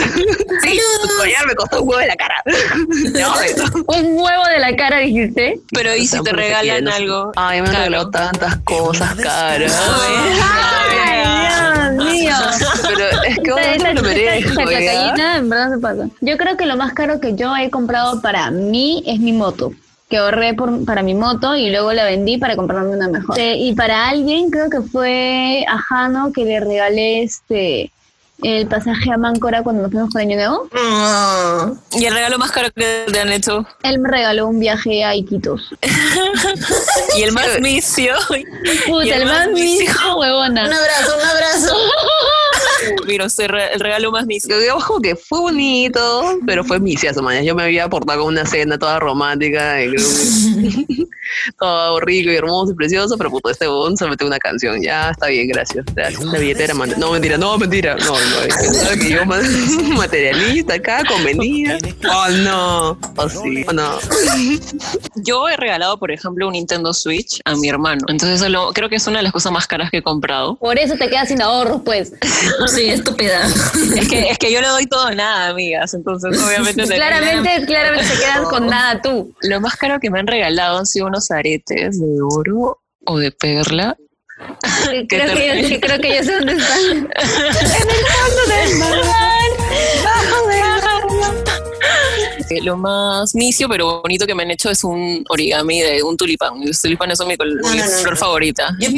sí, 0.63 0.81
su 1.03 1.17
collar 1.17 1.47
me 1.47 1.55
costó 1.55 1.83
un 1.83 1.89
huevo 1.89 2.01
de 2.01 2.07
la 2.09 2.17
cara. 2.17 2.43
No, 2.45 3.35
un 3.99 4.19
huevo 4.19 4.45
de 4.47 4.59
la 4.59 4.77
cara, 4.77 4.99
dijiste. 4.99 5.61
Pero 5.73 5.95
¿y 5.97 6.07
si 6.07 6.21
te 6.23 6.33
regalan 6.33 6.89
algo? 6.89 7.33
Ay, 7.37 7.63
me 7.63 7.69
han 7.69 7.75
regalado 7.75 8.11
tantas 8.11 8.57
cosas 8.59 9.15
caras. 9.17 9.73
Ay, 10.41 10.93
Dios 11.93 12.13
mío. 12.13 12.35
Pero 12.89 13.23
es 13.23 13.39
que 13.39 13.53
uno 13.53 14.03
lo 14.03 14.09
esta 14.09 14.65
¿ya? 14.65 14.67
clayita, 14.67 15.37
en 15.37 15.49
verdad 15.49 15.71
se 15.71 15.79
pasa. 15.79 16.09
Yo 16.21 16.37
creo 16.37 16.57
que 16.57 16.67
lo 16.67 16.77
más 16.77 16.93
caro 16.93 17.21
que 17.21 17.35
yo 17.35 17.57
he 17.57 17.71
comprado 17.71 18.21
para 18.21 18.51
mí 18.51 19.03
es 19.07 19.19
mi 19.21 19.33
moto. 19.33 19.73
Que 20.13 20.19
ahorré 20.19 20.53
por, 20.53 20.85
para 20.85 21.03
mi 21.03 21.15
moto 21.15 21.57
y 21.57 21.71
luego 21.71 21.91
la 21.95 22.05
vendí 22.05 22.37
para 22.37 22.55
comprarme 22.55 22.91
una 22.91 23.09
mejor. 23.09 23.35
Y 23.41 23.73
para 23.75 24.11
alguien, 24.11 24.51
creo 24.51 24.69
que 24.69 24.83
fue 24.83 25.65
a 25.67 25.79
Jano 25.79 26.35
que 26.35 26.45
le 26.45 26.61
regalé 26.61 27.23
este 27.23 27.91
el 28.43 28.67
pasaje 28.67 29.11
a 29.11 29.17
Máncora 29.17 29.63
cuando 29.63 29.83
nos 29.83 29.91
fuimos 29.91 30.11
con 30.13 30.21
Año 30.21 30.37
Nuevo. 30.37 30.69
Mm. 30.73 31.99
¿Y 31.99 32.05
el 32.05 32.15
regalo 32.15 32.39
más 32.39 32.51
caro 32.51 32.69
que 32.75 33.07
te 33.11 33.21
han 33.21 33.33
hecho? 33.33 33.67
Él 33.83 34.01
me 34.01 34.11
regaló 34.11 34.49
un 34.49 34.59
viaje 34.61 35.03
a 35.03 35.15
Iquitos. 35.15 35.71
Y 37.17 37.23
el 37.23 37.33
más 37.33 37.61
misio. 37.61 38.15
Puta, 38.87 39.03
el, 39.03 39.23
el 39.23 39.25
más 39.27 39.47
más 39.47 39.49
mísimo. 39.49 40.17
huevona. 40.17 40.65
Un 40.67 40.73
abrazo, 40.73 41.15
un 41.15 41.29
abrazo. 41.29 41.77
Mira, 43.07 43.27
re- 43.49 43.73
el 43.75 43.81
regalo 43.81 44.11
más 44.13 44.27
misio. 44.27 44.55
Yo 44.65 44.79
como 44.87 45.01
que 45.01 45.17
fue 45.17 45.41
bonito, 45.41 46.39
pero 46.47 46.65
fue 46.65 46.79
misiazo, 46.81 47.23
man. 47.23 47.43
Yo 47.45 47.55
me 47.55 47.65
había 47.65 47.89
portado 47.89 48.21
con 48.25 48.29
una 48.35 48.47
cena 48.47 48.79
toda 48.79 48.99
romántica, 49.01 49.83
y 49.83 49.89
todo 51.59 52.01
rico 52.01 52.31
y 52.31 52.37
hermoso 52.37 52.73
y 52.73 52.75
precioso, 52.75 53.17
pero 53.17 53.31
puto, 53.31 53.51
este 53.51 53.67
bon 53.67 53.97
se 53.97 54.07
metió 54.07 54.27
una 54.27 54.39
canción. 54.39 54.83
Ya, 54.83 55.11
está 55.11 55.27
bien, 55.29 55.49
gracias. 55.49 55.85
gracias. 55.95 56.23
La 56.25 56.39
billetera 56.39 56.75
manda. 56.75 56.97
No, 56.97 57.13
mentira, 57.13 57.37
no, 57.39 57.57
mentira. 57.59 57.97
No, 57.97 58.13
no, 58.15 59.01
que 59.01 59.11
yo 59.11 59.25
ma- 59.25 59.41
materialista 59.97 60.75
acá, 60.75 61.03
convenida. 61.07 61.79
Oh, 62.11 62.29
no. 62.31 62.99
Oh, 63.17 63.29
sí. 63.29 63.65
Oh, 63.69 63.73
no. 63.73 63.99
Yo 65.17 65.49
he 65.49 65.57
regalado, 65.57 65.99
por 65.99 66.11
ejemplo, 66.11 66.47
un 66.47 66.53
Nintendo 66.55 66.93
Switch 66.93 67.41
a 67.45 67.55
mi 67.55 67.69
hermano. 67.69 68.01
Entonces, 68.09 68.41
eso 68.41 68.49
lo- 68.49 68.73
creo 68.73 68.89
que 68.89 68.97
es 68.97 69.07
una 69.07 69.19
de 69.19 69.23
las 69.25 69.33
cosas 69.33 69.53
más 69.53 69.67
caras 69.67 69.91
que 69.91 69.99
he 69.99 70.03
comprado. 70.03 70.57
Por 70.57 70.79
eso 70.79 70.95
te 70.97 71.09
quedas 71.09 71.29
sin 71.29 71.41
ahorros, 71.43 71.83
pues. 71.85 72.13
Sí, 72.75 72.87
estúpida. 72.89 73.47
Es 73.97 74.09
que, 74.09 74.29
es 74.31 74.39
que 74.39 74.53
yo 74.53 74.61
le 74.61 74.69
doy 74.69 74.87
todo 74.87 75.11
nada, 75.13 75.49
amigas. 75.49 75.95
Entonces, 75.95 76.39
obviamente... 76.43 76.87
te- 76.87 76.95
Claramente, 76.95 77.67
claramente 77.67 78.11
te 78.11 78.19
quedas 78.21 78.41
con 78.49 78.67
nada 78.67 79.01
tú. 79.03 79.35
Lo 79.43 79.61
más 79.61 79.77
caro 79.77 79.99
que 80.01 80.11
me 80.11 80.19
han 80.21 80.27
regalado 80.27 80.79
han 80.79 80.87
sido 80.87 81.07
unos 81.07 81.22
aretes 81.31 82.01
de 82.01 82.21
oro 82.23 82.81
o 83.07 83.19
de 83.19 83.31
perla. 83.33 83.97
Creo 85.09 85.35
¿Qué 85.35 85.35
que, 85.35 85.69
yo, 85.69 85.81
creo 85.81 86.01
que 86.01 86.17
yo 86.17 86.25
sé 86.25 86.33
dónde 86.33 86.55
están. 86.55 87.09
Eh, 89.75 90.03
Lo 92.63 92.77
más 92.77 93.35
misio 93.35 93.69
pero 93.69 94.01
bonito 94.03 94.27
que 94.27 94.35
me 94.35 94.43
han 94.43 94.51
hecho 94.51 94.71
es 94.71 94.85
un 94.85 95.25
origami 95.29 95.81
de 95.81 96.03
un 96.03 96.17
tulipán. 96.17 96.53
Los 96.65 96.81
tulipanes 96.81 97.19
son 97.19 97.29
mi, 97.29 97.37
col- 97.37 97.57
No, 97.63 97.71
mi 97.71 97.79
no, 97.79 97.85
no, 97.85 97.91
flor 97.91 98.15
no. 98.15 98.17
favorita. 98.19 98.69
Yo 98.79 98.91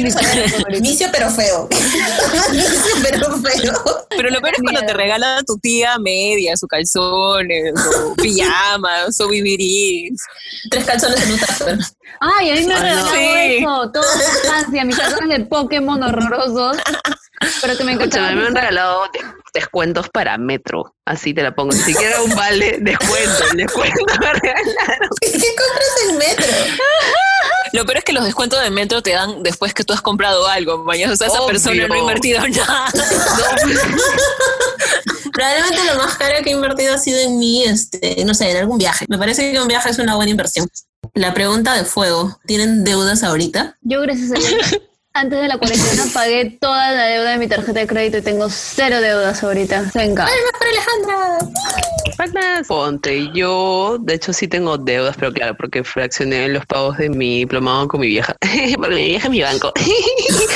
vicio 0.81 1.07
pero 1.11 1.29
feo. 1.29 1.67
pero 3.03 3.37
feo. 3.37 3.73
Pero 4.09 4.29
lo 4.29 4.41
peor 4.41 4.53
es 4.55 4.61
cuando 4.61 4.81
te 4.81 4.93
regala 4.93 5.41
tu 5.45 5.57
tía 5.57 5.97
media, 5.99 6.55
sus 6.57 6.67
calzones, 6.69 7.73
o 7.77 8.15
pijamas, 8.21 9.19
o 9.21 9.27
vivirís. 9.27 10.19
Tres 10.69 10.85
calzones 10.85 11.21
en 11.23 11.31
un 11.33 11.39
tupper. 11.39 11.77
Ay, 12.19 12.49
a 12.51 12.53
mí 12.55 12.61
me 12.65 12.73
no. 12.75 12.81
regalado 12.81 13.07
Sí. 13.13 13.57
eso. 13.59 13.91
Toda 13.93 14.15
la 14.15 14.23
infancia. 14.23 14.85
Mis 14.85 14.97
calzones 14.97 15.37
de 15.39 15.45
Pokémon 15.45 16.01
horrorosos. 16.03 16.77
Pero 17.61 17.77
que 17.77 17.83
me 17.83 17.91
encantaban. 17.93 18.37
me 18.37 18.47
han 18.47 18.55
regalado 18.55 19.03
de- 19.13 19.19
descuentos 19.53 20.09
para 20.09 20.37
metro. 20.37 20.95
Así 21.05 21.33
te 21.33 21.41
la 21.43 21.53
pongo. 21.55 21.73
Ni 21.73 21.79
siquiera 21.81 22.21
un 22.21 22.35
vale, 22.35 22.77
descuento. 22.81 23.43
El 23.51 23.57
descuento 23.57 24.03
me 24.19 24.33
regalaron. 24.33 25.09
¿Qué 25.21 25.31
compras 25.31 25.95
en 26.09 26.17
metro? 26.17 26.45
Lo 27.73 27.85
peor 27.85 27.97
es 27.97 28.03
que 28.05 28.13
los 28.13 28.23
descuentos 28.23 28.61
de 28.61 28.69
metro 28.69 29.01
te 29.01 29.11
dan 29.11 29.43
después 29.43 29.73
que 29.73 29.83
tú 29.83 29.91
has 29.93 30.01
comprado 30.01 30.47
algo, 30.47 30.77
mañana. 30.85 31.11
O 31.13 31.15
sea, 31.17 31.27
esa 31.27 31.37
Obvio. 31.39 31.47
persona 31.47 31.87
no 31.87 31.93
ha 31.93 31.97
invertido 31.97 32.39
nada. 32.47 32.85
Probablemente 35.33 35.83
lo 35.85 35.95
más 35.97 36.15
caro 36.15 36.35
que 36.43 36.49
he 36.51 36.53
invertido 36.53 36.93
ha 36.93 36.97
sido 36.97 37.19
en 37.19 37.37
mí, 37.37 37.63
este, 37.65 38.23
no 38.23 38.33
sé, 38.33 38.51
en 38.51 38.57
algún 38.57 38.77
viaje. 38.77 39.05
Me 39.09 39.17
parece 39.17 39.51
que 39.51 39.59
un 39.59 39.67
viaje 39.67 39.89
es 39.89 39.99
una 39.99 40.15
buena 40.15 40.31
inversión. 40.31 40.67
La 41.13 41.33
pregunta 41.33 41.73
de 41.75 41.83
fuego, 41.83 42.39
¿tienen 42.45 42.83
deudas 42.85 43.23
ahorita? 43.23 43.77
Yo, 43.81 44.01
gracias 44.01 44.31
a 44.31 44.35
Dios, 44.35 44.79
antes 45.15 45.41
de 45.41 45.47
la 45.47 45.57
cuarentena 45.57 46.03
pagué 46.13 46.57
toda 46.59 46.91
la 46.91 47.05
deuda 47.05 47.31
de 47.31 47.37
mi 47.37 47.47
tarjeta 47.47 47.79
de 47.79 47.87
crédito 47.87 48.17
y 48.17 48.21
tengo 48.21 48.49
cero 48.49 48.99
deudas 48.99 49.41
ahorita. 49.43 49.91
Venga. 49.95 50.27
para 50.59 50.71
Alejandra! 50.71 52.63
Ponte, 52.67 53.31
yo 53.33 53.97
de 54.01 54.15
hecho 54.15 54.33
sí 54.33 54.47
tengo 54.47 54.77
deudas, 54.77 55.15
pero 55.17 55.31
claro, 55.31 55.55
porque 55.55 55.83
fraccioné 55.83 56.49
los 56.49 56.65
pagos 56.65 56.97
de 56.97 57.09
mi 57.09 57.39
diplomado 57.39 57.87
con 57.87 58.01
mi 58.01 58.07
vieja. 58.07 58.35
porque 58.77 58.95
mi 58.95 59.05
vieja 59.05 59.25
es 59.25 59.31
mi 59.31 59.41
banco. 59.41 59.71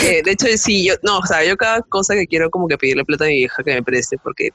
Eh, 0.02 0.22
de 0.24 0.32
hecho, 0.32 0.48
sí, 0.56 0.86
yo, 0.86 0.96
no, 1.04 1.20
o 1.20 1.26
sea, 1.26 1.44
yo 1.44 1.58
cada 1.58 1.82
cosa 1.82 2.16
que 2.16 2.26
quiero 2.26 2.50
como 2.50 2.68
que 2.68 2.78
pedirle 2.78 3.04
plata 3.04 3.26
a 3.26 3.28
mi 3.28 3.36
vieja 3.36 3.62
que 3.64 3.74
me 3.74 3.84
preste, 3.84 4.18
porque, 4.18 4.52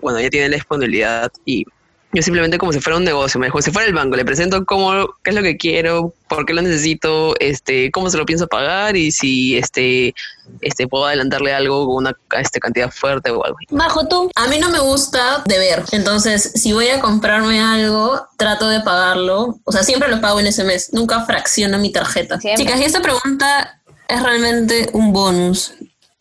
bueno, 0.00 0.18
ella 0.18 0.28
tiene 0.30 0.48
la 0.48 0.56
disponibilidad 0.56 1.30
y 1.44 1.64
Yo 2.12 2.22
simplemente 2.22 2.58
como 2.58 2.72
si 2.72 2.80
fuera 2.80 2.96
un 2.96 3.04
negocio, 3.04 3.38
me 3.38 3.50
como 3.50 3.62
si 3.62 3.70
fuera 3.70 3.86
el 3.86 3.94
banco, 3.94 4.16
le 4.16 4.24
presento 4.24 4.64
cómo, 4.64 5.06
qué 5.22 5.30
es 5.30 5.36
lo 5.36 5.42
que 5.42 5.56
quiero, 5.56 6.12
por 6.28 6.44
qué 6.44 6.54
lo 6.54 6.62
necesito, 6.62 7.38
este, 7.38 7.92
cómo 7.92 8.10
se 8.10 8.18
lo 8.18 8.26
pienso 8.26 8.48
pagar 8.48 8.96
y 8.96 9.12
si 9.12 9.56
este, 9.56 10.12
este 10.60 10.88
puedo 10.88 11.06
adelantarle 11.06 11.54
algo 11.54 11.86
con 11.86 11.96
una 11.96 12.16
este, 12.36 12.58
cantidad 12.58 12.90
fuerte 12.90 13.30
o 13.30 13.44
algo. 13.44 13.56
Majo, 13.70 14.08
tú. 14.08 14.28
A 14.34 14.48
mí 14.48 14.58
no 14.58 14.70
me 14.70 14.80
gusta 14.80 15.44
deber, 15.46 15.84
entonces 15.92 16.50
si 16.56 16.72
voy 16.72 16.88
a 16.88 17.00
comprarme 17.00 17.60
algo, 17.60 18.20
trato 18.36 18.68
de 18.68 18.80
pagarlo, 18.80 19.60
o 19.62 19.70
sea, 19.70 19.84
siempre 19.84 20.08
lo 20.08 20.20
pago 20.20 20.40
en 20.40 20.48
ese 20.48 20.64
mes, 20.64 20.92
nunca 20.92 21.24
fracciono 21.26 21.78
mi 21.78 21.92
tarjeta. 21.92 22.40
Siempre. 22.40 22.64
Chicas, 22.64 22.80
y 22.80 22.84
esta 22.84 23.02
pregunta 23.02 23.80
es 24.08 24.20
realmente 24.20 24.90
un 24.94 25.12
bonus. 25.12 25.74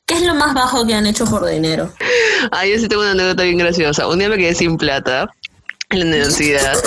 ¿Qué 0.05 0.15
es 0.15 0.23
lo 0.23 0.33
más 0.33 0.55
bajo 0.55 0.87
que 0.87 0.95
han 0.95 1.05
hecho 1.05 1.25
por 1.25 1.45
dinero? 1.45 1.93
Ah, 2.51 2.65
yo 2.65 2.79
sí 2.79 2.87
tengo 2.87 3.03
una 3.03 3.11
anécdota 3.11 3.43
bien 3.43 3.59
graciosa. 3.59 4.07
Un 4.07 4.17
día 4.17 4.27
me 4.27 4.37
quedé 4.37 4.55
sin 4.55 4.75
plata 4.75 5.29
en 5.91 5.99
la 5.99 6.05
universidad 6.05 6.77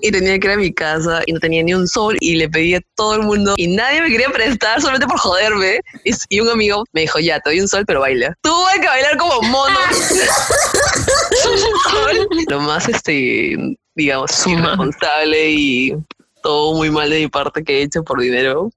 y 0.00 0.10
tenía 0.10 0.38
que 0.38 0.48
ir 0.48 0.52
a 0.52 0.56
mi 0.56 0.72
casa 0.72 1.22
y 1.26 1.32
no 1.32 1.40
tenía 1.40 1.62
ni 1.62 1.74
un 1.74 1.86
sol 1.86 2.16
y 2.20 2.34
le 2.34 2.48
pedí 2.48 2.74
a 2.74 2.80
todo 2.96 3.14
el 3.14 3.22
mundo 3.22 3.54
y 3.56 3.68
nadie 3.68 4.02
me 4.02 4.08
quería 4.08 4.30
prestar 4.30 4.80
solamente 4.80 5.06
por 5.06 5.18
joderme. 5.18 5.80
Y, 6.04 6.12
y 6.28 6.40
un 6.40 6.48
amigo 6.48 6.84
me 6.92 7.02
dijo, 7.02 7.20
ya, 7.20 7.38
te 7.40 7.50
doy 7.50 7.60
un 7.60 7.68
sol, 7.68 7.84
pero 7.86 8.00
baila. 8.00 8.36
Tuve 8.42 8.80
que 8.80 8.86
bailar 8.86 9.16
como 9.16 9.40
mono. 9.42 9.78
Lo 12.48 12.60
más, 12.60 12.88
este, 12.88 13.56
digamos, 13.94 14.46
irresponsable 14.46 15.50
y 15.50 15.96
todo 16.42 16.74
muy 16.74 16.90
mal 16.90 17.08
de 17.08 17.20
mi 17.20 17.28
parte 17.28 17.62
que 17.62 17.78
he 17.78 17.82
hecho 17.82 18.02
por 18.02 18.20
dinero 18.20 18.70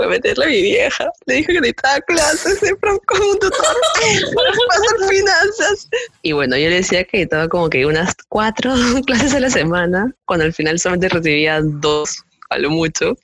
fue 0.00 0.08
meterle 0.08 0.46
a 0.46 0.48
mi 0.48 0.62
vieja. 0.62 1.12
Le 1.26 1.34
dije 1.34 1.52
que 1.52 1.60
necesitaba 1.60 2.00
clases 2.00 2.58
de 2.62 2.74
con 2.74 3.20
un 3.20 3.38
tutor 3.38 3.76
para 4.34 4.50
pasar 4.68 5.08
finanzas. 5.10 5.88
Y 6.22 6.32
bueno, 6.32 6.56
yo 6.56 6.70
le 6.70 6.76
decía 6.76 7.04
que 7.04 7.20
estaba 7.20 7.48
como 7.48 7.68
que 7.68 7.84
unas 7.84 8.14
cuatro 8.30 8.72
clases 9.06 9.34
a 9.34 9.40
la 9.40 9.50
semana, 9.50 10.10
cuando 10.24 10.46
al 10.46 10.54
final 10.54 10.78
solamente 10.78 11.10
recibía 11.10 11.60
dos, 11.62 12.24
a 12.48 12.58
lo 12.58 12.70
mucho. 12.70 13.14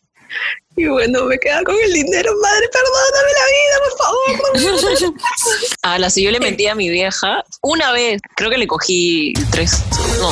Y 0.79 0.87
bueno, 0.89 1.25
me 1.25 1.39
quedaba 1.39 1.63
con 1.65 1.75
el 1.85 1.91
dinero, 1.91 2.31
madre, 2.43 2.69
perdóname 2.71 3.33
la 3.33 3.47
vida, 3.57 3.77
por 3.89 3.95
favor. 4.05 5.57
A 5.83 5.99
la 5.99 6.11
si 6.11 6.23
yo 6.23 6.31
le 6.31 6.39
mentí 6.39 6.67
a 6.67 6.75
mi 6.75 6.91
vieja 6.91 7.43
una 7.63 7.93
vez, 7.93 8.21
creo 8.37 8.51
que 8.51 8.59
le 8.59 8.67
cogí 8.67 9.33
tres, 9.51 9.83
no, 10.21 10.31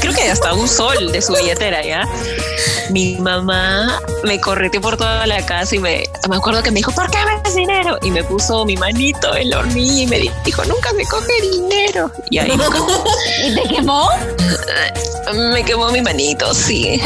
creo 0.00 0.12
que 0.12 0.28
hasta 0.28 0.54
un 0.54 0.66
sol 0.66 1.12
de 1.12 1.22
su 1.22 1.34
billetera, 1.34 1.84
¿ya? 1.84 2.02
Mi 2.90 3.14
mamá 3.14 4.00
me 4.24 4.40
correteó 4.40 4.80
por 4.80 4.96
toda 4.96 5.24
la 5.26 5.46
casa 5.46 5.76
y 5.76 5.78
me, 5.78 6.02
me 6.28 6.36
acuerdo 6.36 6.64
que 6.64 6.72
me 6.72 6.80
dijo, 6.80 6.90
¿por 6.90 7.08
qué 7.08 7.18
me 7.24 7.40
das 7.42 7.54
dinero? 7.54 7.96
Y 8.02 8.10
me 8.10 8.24
puso 8.24 8.64
mi 8.64 8.76
manito 8.76 9.36
en 9.36 9.50
la 9.50 9.60
hornilla 9.60 10.02
y 10.02 10.06
me 10.08 10.32
dijo, 10.44 10.64
nunca 10.64 10.92
me 10.94 11.04
coge 11.06 11.32
dinero. 11.42 12.10
Y 12.30 12.38
ahí 12.38 12.50
¿Y 13.44 13.54
te 13.54 13.62
quemó? 13.68 14.10
me 15.52 15.64
quemó 15.64 15.92
mi 15.92 16.02
manito, 16.02 16.52
sí. 16.52 17.00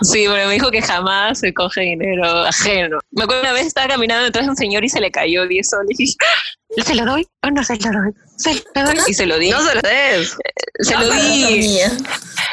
Sí, 0.00 0.24
pero 0.28 0.48
me 0.48 0.54
dijo 0.54 0.70
que 0.70 0.82
jamás 0.82 1.38
se 1.40 1.52
coge 1.52 1.82
dinero 1.82 2.24
ajeno. 2.46 2.98
Me 3.10 3.24
acuerdo 3.24 3.42
una 3.42 3.52
vez 3.52 3.66
estaba 3.66 3.88
caminando 3.88 4.24
detrás 4.24 4.46
de 4.46 4.50
un 4.50 4.56
señor 4.56 4.84
y 4.84 4.88
se 4.88 5.00
le 5.00 5.10
cayó 5.10 5.46
10 5.46 5.68
soles. 5.68 6.00
Y 6.00 6.04
dije, 6.04 6.16
"Ah, 6.20 6.82
¿se 6.84 6.94
lo 6.94 7.04
doy 7.04 7.26
o 7.42 7.50
no 7.50 7.62
se 7.64 7.76
lo 7.76 7.92
doy? 7.92 8.12
¿Se 8.36 8.54
lo 8.54 8.84
doy? 8.84 8.98
Y 9.06 9.14
se 9.14 9.26
lo 9.26 9.38
di. 9.38 9.50
No 9.50 9.60
se 9.60 9.74
lo 9.74 9.80
des. 9.82 10.36
se 10.80 10.96
lo 10.96 11.10
di. 11.12 11.58
Mía. 11.58 11.90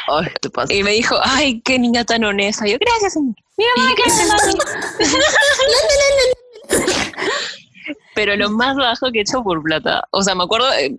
Ay, 0.08 0.28
te 0.40 0.50
pasa. 0.50 0.72
Y 0.72 0.82
me 0.82 0.92
dijo, 0.92 1.16
ay, 1.22 1.60
qué 1.62 1.78
niña 1.78 2.04
tan 2.04 2.24
honesta. 2.24 2.66
Yo, 2.66 2.76
gracias, 2.78 3.12
señor. 3.14 3.34
Mira, 3.56 3.70
mamá, 3.76 3.94
¿qué? 3.96 4.04
Pero 8.14 8.36
lo 8.36 8.50
más 8.50 8.76
bajo 8.76 9.10
que 9.12 9.18
he 9.18 9.22
hecho 9.22 9.42
por 9.42 9.62
plata. 9.62 10.02
O 10.10 10.22
sea, 10.22 10.34
me 10.34 10.44
acuerdo, 10.44 10.72
eh, 10.74 10.94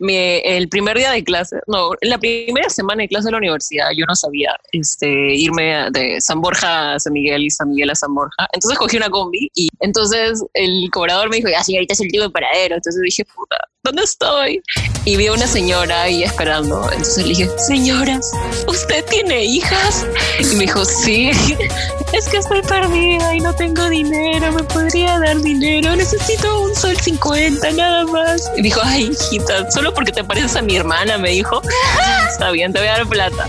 mi- 0.00 0.40
el 0.44 0.68
primer 0.68 0.96
día 0.96 1.10
de 1.10 1.22
clase, 1.24 1.56
no, 1.66 1.90
la 2.02 2.18
primera 2.18 2.68
semana 2.68 3.02
de 3.02 3.08
clase 3.08 3.26
de 3.26 3.32
la 3.32 3.38
universidad, 3.38 3.88
yo 3.96 4.04
no 4.06 4.14
sabía 4.14 4.54
este, 4.72 5.34
irme 5.34 5.90
de 5.92 6.20
San 6.20 6.40
Borja 6.40 6.94
a 6.94 7.00
San 7.00 7.12
Miguel 7.12 7.42
y 7.44 7.50
San 7.50 7.70
Miguel 7.70 7.90
a 7.90 7.94
San 7.94 8.14
Borja. 8.14 8.46
Entonces 8.52 8.78
cogí 8.78 8.96
una 8.96 9.10
combi 9.10 9.50
y 9.54 9.68
entonces 9.80 10.42
el 10.54 10.88
cobrador 10.92 11.28
me 11.30 11.36
dijo, 11.36 11.48
ya, 11.48 11.62
señorita, 11.62 11.94
es 11.94 12.00
el 12.00 12.08
tipo 12.08 12.24
de 12.24 12.30
paradero. 12.30 12.74
Entonces 12.76 13.00
dije, 13.02 13.24
puta, 13.34 13.56
¿dónde 13.86 14.02
estoy? 14.02 14.60
Y 15.04 15.16
vi 15.16 15.28
a 15.28 15.32
una 15.32 15.46
señora 15.46 16.02
ahí 16.02 16.24
esperando. 16.24 16.90
Entonces 16.90 17.18
le 17.18 17.28
dije, 17.28 17.48
señoras, 17.56 18.32
¿usted 18.66 19.04
tiene 19.04 19.44
hijas? 19.44 20.04
Y 20.40 20.56
me 20.56 20.64
dijo, 20.64 20.84
sí. 20.84 21.30
Es 22.12 22.28
que 22.28 22.38
estoy 22.38 22.62
perdida 22.62 23.34
y 23.34 23.40
no 23.40 23.52
tengo 23.54 23.88
dinero, 23.88 24.52
me 24.52 24.62
podría 24.62 25.18
dar 25.18 25.40
dinero, 25.40 25.94
necesito 25.96 26.62
un 26.62 26.74
sol 26.74 26.96
50 26.96 27.72
nada 27.72 28.04
más. 28.06 28.50
Y 28.56 28.62
dijo, 28.62 28.80
ay, 28.82 29.10
hijita, 29.10 29.70
solo 29.70 29.92
porque 29.92 30.12
te 30.12 30.22
pareces 30.24 30.56
a 30.56 30.62
mi 30.62 30.76
hermana, 30.76 31.18
me 31.18 31.30
dijo, 31.30 31.60
está 32.30 32.50
bien, 32.52 32.72
te 32.72 32.78
voy 32.78 32.88
a 32.88 32.92
dar 32.92 33.08
plata. 33.08 33.48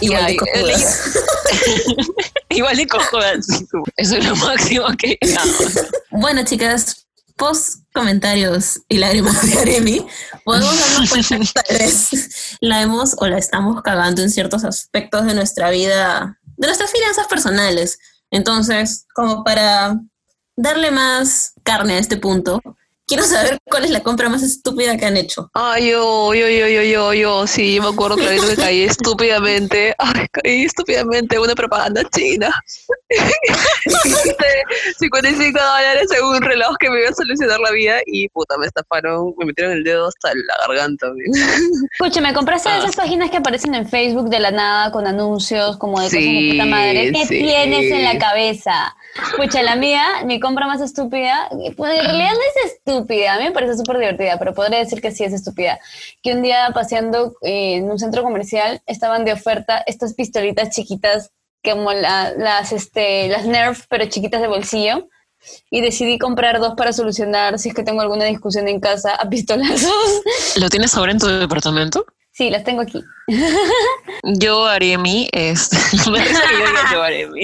Y 0.00 0.06
Igual 0.06 0.26
de 0.26 0.36
cojudas. 0.36 1.10
igual 2.50 2.76
de 2.76 2.86
cojudas, 2.86 3.46
Eso 3.96 4.16
es 4.16 4.24
lo 4.24 4.36
máximo 4.36 4.86
que. 4.96 5.18
Bueno, 6.10 6.44
chicas, 6.44 7.04
post 7.36 7.80
comentarios 7.98 8.80
y 8.88 8.98
lágrimas 8.98 9.44
de 9.44 9.58
Aremi, 9.58 10.06
podemos 10.44 10.78
darnos 10.78 11.10
cuenta 11.10 11.62
que 11.64 11.90
la 12.60 12.80
hemos 12.80 13.16
o 13.18 13.26
la 13.26 13.38
estamos 13.38 13.82
cagando 13.82 14.22
en 14.22 14.30
ciertos 14.30 14.64
aspectos 14.64 15.26
de 15.26 15.34
nuestra 15.34 15.70
vida, 15.70 16.38
de 16.56 16.66
nuestras 16.68 16.92
finanzas 16.92 17.26
personales. 17.26 17.98
Entonces, 18.30 19.04
como 19.14 19.42
para 19.42 19.98
darle 20.56 20.92
más 20.92 21.54
carne 21.64 21.94
a 21.94 21.98
este 21.98 22.16
punto, 22.16 22.60
quiero 23.08 23.24
saber 23.24 23.58
cuál 23.64 23.84
es 23.84 23.90
la 23.90 24.00
compra 24.00 24.28
más 24.28 24.42
estúpida 24.42 24.96
que 24.96 25.06
han 25.06 25.16
hecho. 25.16 25.50
Ay, 25.54 25.90
yo, 25.90 26.34
yo, 26.34 26.46
yo, 26.48 26.68
yo, 26.68 26.82
yo, 26.82 27.12
yo, 27.14 27.46
sí, 27.46 27.74
yo 27.74 27.82
me 27.82 27.88
acuerdo 27.88 28.16
clarito 28.16 28.46
que 28.46 28.56
caí 28.56 28.82
estúpidamente, 28.84 29.94
ay, 29.98 30.26
caí 30.30 30.64
estúpidamente 30.64 31.34
en 31.36 31.42
una 31.42 31.54
propaganda 31.54 32.02
china. 32.14 32.54
Dijiste 33.84 34.46
55 34.98 35.58
dólares 35.58 36.08
en 36.16 36.24
un 36.24 36.40
reloj 36.42 36.76
que 36.78 36.90
me 36.90 37.00
iba 37.00 37.08
a 37.10 37.14
solucionar 37.14 37.58
la 37.60 37.70
vida 37.70 37.98
y 38.06 38.28
puta, 38.28 38.56
me 38.58 38.66
estafaron, 38.66 39.34
me 39.38 39.46
metieron 39.46 39.72
el 39.72 39.84
dedo 39.84 40.08
hasta 40.08 40.28
la 40.34 40.66
garganta. 40.66 41.08
güey. 41.08 41.26
Escúchame, 41.92 42.34
¿compraste 42.34 42.68
Ah. 42.68 42.78
esas 42.78 42.96
páginas 42.96 43.30
que 43.30 43.38
aparecen 43.38 43.74
en 43.74 43.88
Facebook 43.88 44.28
de 44.28 44.40
la 44.40 44.50
nada 44.50 44.92
con 44.92 45.06
anuncios 45.06 45.76
como 45.78 45.98
de 46.00 46.06
cosas 46.06 46.20
Sí, 46.20 46.46
de 46.48 46.52
puta 46.52 46.64
madre? 46.66 47.12
¿Qué 47.12 47.26
sí. 47.26 47.38
tienes 47.38 47.90
en 47.92 48.04
la 48.04 48.18
cabeza? 48.18 48.96
Escucha, 49.32 49.62
la 49.62 49.76
mía, 49.76 50.04
mi 50.24 50.40
compra 50.40 50.66
más 50.66 50.80
estúpida, 50.80 51.48
pues 51.76 51.98
en 51.98 52.04
realidad 52.04 52.30
no 52.32 52.62
es 52.64 52.72
estúpida, 52.72 53.34
a 53.34 53.38
mí 53.38 53.44
me 53.44 53.52
parece 53.52 53.76
súper 53.76 53.98
divertida, 53.98 54.38
pero 54.38 54.54
podría 54.54 54.78
decir 54.78 55.00
que 55.00 55.10
sí 55.10 55.24
es 55.24 55.32
estúpida. 55.32 55.78
Que 56.22 56.32
un 56.32 56.42
día 56.42 56.70
paseando 56.74 57.36
eh, 57.42 57.76
en 57.76 57.90
un 57.90 57.98
centro 57.98 58.22
comercial 58.22 58.80
estaban 58.86 59.24
de 59.24 59.32
oferta 59.32 59.82
estas 59.86 60.14
pistolitas 60.14 60.70
chiquitas 60.70 61.30
como 61.64 61.92
la- 61.92 62.32
las, 62.36 62.72
este, 62.72 63.28
las 63.28 63.44
Nerf, 63.44 63.86
pero 63.88 64.06
chiquitas 64.06 64.40
de 64.40 64.48
bolsillo. 64.48 65.08
Y 65.70 65.80
decidí 65.80 66.18
comprar 66.18 66.58
dos 66.58 66.74
para 66.76 66.92
solucionar 66.92 67.58
si 67.60 67.68
es 67.68 67.74
que 67.74 67.84
tengo 67.84 68.00
alguna 68.00 68.24
discusión 68.24 68.66
en 68.68 68.80
casa 68.80 69.14
a 69.14 69.28
pistolazos. 69.28 69.92
¿Lo 70.56 70.68
tienes 70.68 70.96
ahora 70.96 71.12
en 71.12 71.18
tu 71.18 71.26
departamento? 71.26 72.04
Sí, 72.38 72.50
las 72.50 72.62
tengo 72.62 72.82
aquí. 72.82 73.04
Yo 74.22 74.64
haré 74.64 74.96
mi, 74.96 75.28
este, 75.32 75.76
me 76.10 76.22
risa 76.24 76.40
que 76.48 76.58
yo 76.58 76.66
diga 76.66 76.92
yo 76.92 77.02
haré 77.02 77.26
mi. 77.28 77.42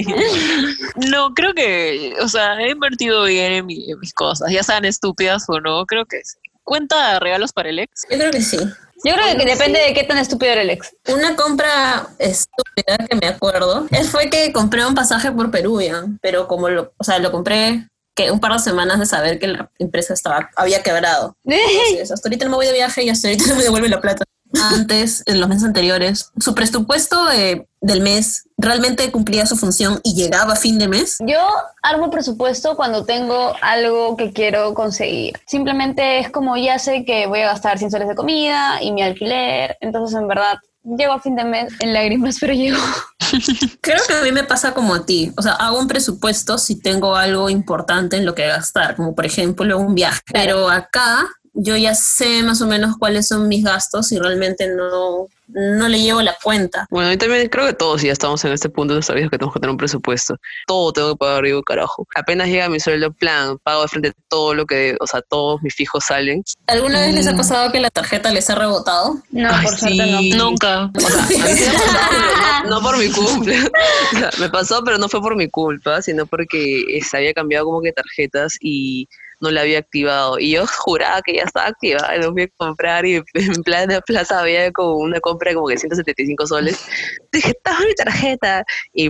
No, 1.09 1.33
creo 1.33 1.53
que, 1.53 2.13
o 2.21 2.27
sea, 2.29 2.57
he 2.61 2.69
invertido 2.71 3.25
bien 3.25 3.51
en, 3.51 3.65
mi- 3.65 3.91
en 3.91 3.99
mis 3.99 4.13
cosas, 4.13 4.49
ya 4.51 4.63
sean 4.63 4.85
estúpidas 4.85 5.43
o 5.49 5.59
no, 5.59 5.85
creo 5.85 6.05
que 6.05 6.21
sí. 6.23 6.37
¿Cuenta 6.63 7.19
regalos 7.19 7.51
para 7.51 7.69
el 7.69 7.79
ex? 7.79 8.03
Yo 8.09 8.17
creo 8.17 8.31
que 8.31 8.41
sí. 8.41 8.57
Yo 8.57 9.13
creo 9.13 9.37
que 9.37 9.45
depende 9.45 9.79
de 9.79 9.93
qué 9.93 10.03
tan 10.05 10.17
estúpido 10.17 10.53
era 10.53 10.61
el 10.61 10.69
ex. 10.69 10.95
Una 11.13 11.35
compra 11.35 12.07
estúpida 12.17 12.97
que 13.09 13.15
me 13.17 13.27
acuerdo 13.27 13.87
es 13.91 14.09
fue 14.09 14.29
que 14.29 14.53
compré 14.53 14.85
un 14.85 14.95
pasaje 14.95 15.29
por 15.31 15.51
Perú, 15.51 15.81
ya, 15.81 16.05
pero 16.21 16.47
como 16.47 16.69
lo, 16.69 16.93
o 16.97 17.03
sea, 17.03 17.19
lo 17.19 17.31
compré 17.33 17.87
que 18.15 18.31
un 18.31 18.39
par 18.39 18.53
de 18.53 18.59
semanas 18.59 18.97
de 18.99 19.05
saber 19.05 19.39
que 19.39 19.47
la 19.47 19.69
empresa 19.77 20.13
estaba 20.13 20.49
había 20.55 20.81
quebrado. 20.81 21.35
Entonces, 21.43 22.11
hasta 22.11 22.29
ahorita 22.29 22.45
no 22.45 22.51
me 22.51 22.57
voy 22.57 22.65
de 22.67 22.73
viaje 22.73 23.03
y 23.03 23.09
hasta 23.09 23.27
ahorita 23.27 23.45
no 23.49 23.55
me 23.57 23.63
devuelve 23.63 23.89
la 23.89 23.99
plata. 23.99 24.23
Antes, 24.61 25.23
en 25.25 25.39
los 25.39 25.49
meses 25.49 25.65
anteriores, 25.65 26.31
su 26.39 26.55
presupuesto 26.55 27.31
eh, 27.31 27.67
del 27.81 28.01
mes 28.01 28.47
realmente 28.57 29.11
cumplía 29.11 29.45
su 29.45 29.55
función 29.57 29.99
y 30.03 30.15
llegaba 30.15 30.53
a 30.53 30.55
fin 30.55 30.79
de 30.79 30.87
mes. 30.87 31.17
Yo 31.19 31.39
armo 31.81 32.09
presupuesto 32.09 32.75
cuando 32.75 33.05
tengo 33.05 33.53
algo 33.61 34.17
que 34.17 34.33
quiero 34.33 34.73
conseguir. 34.73 35.39
Simplemente 35.45 36.19
es 36.19 36.29
como 36.31 36.57
ya 36.57 36.79
sé 36.79 37.05
que 37.05 37.27
voy 37.27 37.41
a 37.41 37.47
gastar 37.47 37.77
100 37.77 37.91
soles 37.91 38.07
de 38.07 38.15
comida 38.15 38.81
y 38.81 38.91
mi 38.91 39.03
alquiler. 39.03 39.77
Entonces, 39.81 40.17
en 40.17 40.27
verdad, 40.27 40.57
llego 40.83 41.13
a 41.13 41.21
fin 41.21 41.35
de 41.35 41.43
mes 41.43 41.73
en 41.79 41.93
lágrimas, 41.93 42.37
pero 42.41 42.53
llego. 42.53 42.77
Creo 43.81 43.99
que 44.07 44.13
a 44.13 44.21
mí 44.21 44.31
me 44.31 44.43
pasa 44.43 44.73
como 44.73 44.95
a 44.95 45.05
ti. 45.05 45.31
O 45.37 45.41
sea, 45.41 45.53
hago 45.53 45.79
un 45.79 45.87
presupuesto 45.87 46.57
si 46.57 46.79
tengo 46.79 47.15
algo 47.15 47.49
importante 47.49 48.17
en 48.17 48.25
lo 48.25 48.35
que 48.35 48.47
gastar, 48.47 48.95
como 48.95 49.15
por 49.15 49.25
ejemplo 49.25 49.77
un 49.77 49.95
viaje. 49.95 50.21
Pero 50.31 50.69
acá 50.69 51.27
yo 51.55 51.75
ya 51.77 51.95
sé 51.95 52.43
más 52.43 52.61
o 52.61 52.67
menos 52.67 52.97
cuáles 52.97 53.27
son 53.27 53.47
mis 53.47 53.63
gastos 53.63 54.11
y 54.11 54.19
realmente 54.19 54.67
no, 54.67 55.27
no 55.47 55.87
le 55.87 56.01
llevo 56.01 56.21
la 56.21 56.35
cuenta. 56.43 56.85
Bueno, 56.89 57.11
y 57.11 57.17
también 57.17 57.47
creo 57.47 57.67
que 57.67 57.73
todos 57.73 58.01
ya 58.01 58.11
estamos 58.11 58.43
en 58.43 58.51
este 58.51 58.69
punto 58.69 58.93
de 58.93 58.97
nuestra 58.97 59.15
vida 59.15 59.29
que 59.29 59.37
tenemos 59.37 59.53
que 59.53 59.59
tener 59.59 59.71
un 59.71 59.77
presupuesto. 59.77 60.35
Todo 60.67 60.91
tengo 60.91 61.13
que 61.13 61.17
pagar 61.17 61.37
arriba, 61.37 61.61
carajo. 61.65 62.05
Apenas 62.15 62.47
llega 62.47 62.67
mi 62.67 62.79
sueldo 62.79 63.11
plan, 63.13 63.57
pago 63.63 63.83
de 63.83 63.87
frente 63.87 64.13
todo 64.27 64.53
lo 64.53 64.65
que, 64.65 64.97
o 64.99 65.07
sea, 65.07 65.21
todos 65.21 65.61
mis 65.61 65.73
fijos 65.73 66.03
salen. 66.05 66.43
¿Alguna 66.67 66.99
vez 66.99 67.13
les 67.13 67.27
ha 67.27 67.35
pasado 67.35 67.71
que 67.71 67.79
la 67.79 67.89
tarjeta 67.89 68.31
les 68.31 68.49
ha 68.49 68.55
rebotado? 68.55 69.21
No, 69.31 69.49
Ay, 69.51 69.65
por 69.65 69.77
suerte 69.77 70.11
no. 70.11 70.19
sí. 70.19 70.29
Nunca. 70.31 70.91
O 70.93 70.99
sea, 70.99 71.25
sí 71.25 71.37
no, 72.65 72.69
no 72.69 72.81
por 72.81 72.97
mi. 72.97 73.05
O 73.15 74.17
sea, 74.17 74.29
me 74.39 74.49
pasó, 74.49 74.83
pero 74.83 74.97
no 74.97 75.07
fue 75.07 75.21
por 75.21 75.35
mi 75.35 75.49
culpa, 75.49 76.01
sino 76.01 76.25
porque 76.25 76.99
se 77.07 77.17
había 77.17 77.33
cambiado 77.33 77.65
como 77.65 77.81
que 77.81 77.93
tarjetas 77.93 78.57
y 78.59 79.07
no 79.41 79.51
la 79.51 79.61
había 79.61 79.79
activado. 79.79 80.39
Y 80.39 80.51
yo 80.51 80.65
juraba 80.79 81.21
que 81.21 81.35
ya 81.35 81.43
estaba 81.43 81.67
activada 81.67 82.15
lo 82.17 82.31
fui 82.33 82.43
a 82.43 82.47
comprar 82.57 83.05
y 83.05 83.15
en 83.33 83.63
plan 83.63 83.87
de 83.89 84.01
plaza 84.01 84.39
había 84.39 84.71
como 84.71 84.95
una 84.97 85.19
compra 85.19 85.49
de 85.51 85.55
como 85.55 85.67
que 85.67 85.77
175 85.77 86.47
soles. 86.47 86.85
Dije, 87.31 87.49
está 87.51 87.77
mi 87.79 87.93
tarjeta. 87.95 88.63
Y 88.93 89.09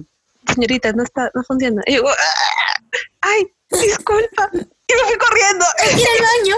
señorita, 0.53 0.91
no 0.93 1.03
está, 1.03 1.31
no 1.33 1.43
funciona. 1.43 1.81
Y 1.85 1.95
yo, 1.95 2.03
"Ah, 2.07 2.81
ay, 3.21 3.47
disculpa. 3.81 4.51
Y 4.87 4.93
me 4.93 5.01
fui 5.07 5.17
corriendo. 5.17 5.65
Ir 5.99 6.07
al 6.07 6.21
baño. 6.29 6.55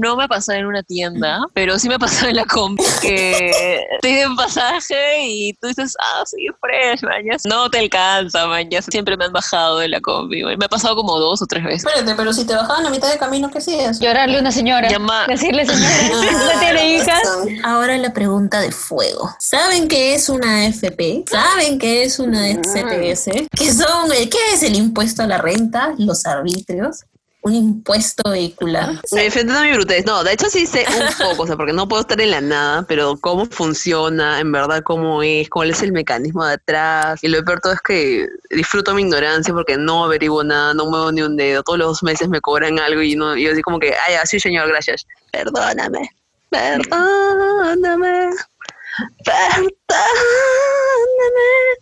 No 0.00 0.16
me 0.16 0.24
ha 0.24 0.28
pasado 0.28 0.58
en 0.58 0.66
una 0.66 0.82
tienda, 0.82 1.38
pero 1.54 1.78
sí 1.78 1.88
me 1.88 1.94
ha 1.94 1.98
pasado 1.98 2.28
en 2.30 2.36
la 2.36 2.44
combi 2.46 2.82
que 3.00 3.80
te 4.00 4.08
piden 4.08 4.34
pasaje 4.34 5.22
y 5.24 5.52
tú 5.60 5.68
dices, 5.68 5.94
ah, 6.00 6.24
sí, 6.26 6.46
fresh, 6.60 7.02
mañas. 7.04 7.42
No 7.44 7.70
te 7.70 7.78
alcanza, 7.78 8.46
mañas. 8.48 8.86
Siempre 8.90 9.16
me 9.16 9.26
han 9.26 9.32
bajado 9.32 9.78
de 9.78 9.88
la 9.88 10.00
combi. 10.00 10.42
güey. 10.42 10.56
Me 10.56 10.64
ha 10.64 10.68
pasado 10.68 10.96
como 10.96 11.16
dos 11.18 11.40
o 11.42 11.46
tres 11.46 11.62
veces. 11.64 11.84
Espérate, 11.86 12.14
pero 12.16 12.32
si 12.32 12.44
te 12.44 12.54
bajaban 12.54 12.86
a 12.86 12.90
mitad 12.90 13.10
de 13.12 13.18
camino, 13.18 13.48
¿qué 13.50 13.58
hacías? 13.58 14.00
Llorarle 14.00 14.38
a 14.38 14.40
una 14.40 14.52
señora. 14.52 14.88
Llama- 14.88 15.26
Decirle, 15.28 15.64
señora, 15.64 15.94
¿no 16.54 16.60
tiene 16.60 16.96
hijas? 16.96 17.22
Ahora 17.64 17.96
la 17.98 18.12
pregunta 18.12 18.60
de 18.60 18.72
fuego. 18.72 19.30
¿Saben 19.38 19.86
qué 19.86 20.14
es 20.14 20.28
una 20.28 20.64
AFP? 20.66 21.24
¿Saben 21.30 21.78
qué 21.78 22.02
es 22.02 22.18
una 22.18 22.48
CTS? 22.60 23.30
¿Qué 23.56 23.72
son? 23.72 24.10
¿Qué 24.10 24.38
es 24.54 24.62
el 24.64 24.74
impuesto 24.74 25.22
a 25.22 25.26
la 25.26 25.38
renta? 25.38 25.94
Los 25.98 26.26
arbitrios. 26.32 27.04
Un 27.44 27.54
impuesto 27.54 28.30
vehicular. 28.30 29.00
Me 29.10 29.24
defiendo 29.24 29.52
de 29.54 29.62
mi 29.62 29.72
brutez. 29.74 30.06
No, 30.06 30.22
de 30.22 30.32
hecho 30.32 30.48
sí 30.48 30.64
sé 30.64 30.86
un 30.88 31.06
poco, 31.28 31.42
o 31.42 31.46
sea, 31.46 31.56
porque 31.56 31.72
no 31.72 31.88
puedo 31.88 32.02
estar 32.02 32.20
en 32.20 32.30
la 32.30 32.40
nada, 32.40 32.84
pero 32.86 33.16
cómo 33.16 33.46
funciona, 33.46 34.38
en 34.38 34.52
verdad, 34.52 34.84
cómo 34.84 35.24
es, 35.24 35.50
cuál 35.50 35.70
es 35.70 35.82
el 35.82 35.90
mecanismo 35.90 36.44
de 36.44 36.54
atrás. 36.54 37.18
Y 37.22 37.26
lo 37.26 37.42
peor 37.44 37.58
todo 37.60 37.72
es 37.72 37.80
que 37.80 38.28
disfruto 38.50 38.94
mi 38.94 39.02
ignorancia 39.02 39.52
porque 39.52 39.76
no 39.76 40.04
averiguo 40.04 40.44
nada, 40.44 40.72
no 40.72 40.86
muevo 40.86 41.10
ni 41.10 41.22
un 41.22 41.36
dedo. 41.36 41.64
Todos 41.64 41.80
los 41.80 42.02
meses 42.04 42.28
me 42.28 42.40
cobran 42.40 42.78
algo 42.78 43.02
y 43.02 43.16
no, 43.16 43.36
y 43.36 43.42
yo 43.42 43.52
así 43.52 43.62
como 43.62 43.80
que, 43.80 43.92
ay, 44.06 44.14
así 44.22 44.38
señor, 44.38 44.68
gracias. 44.68 45.04
Perdóname, 45.32 46.10
perdóname, 46.48 48.30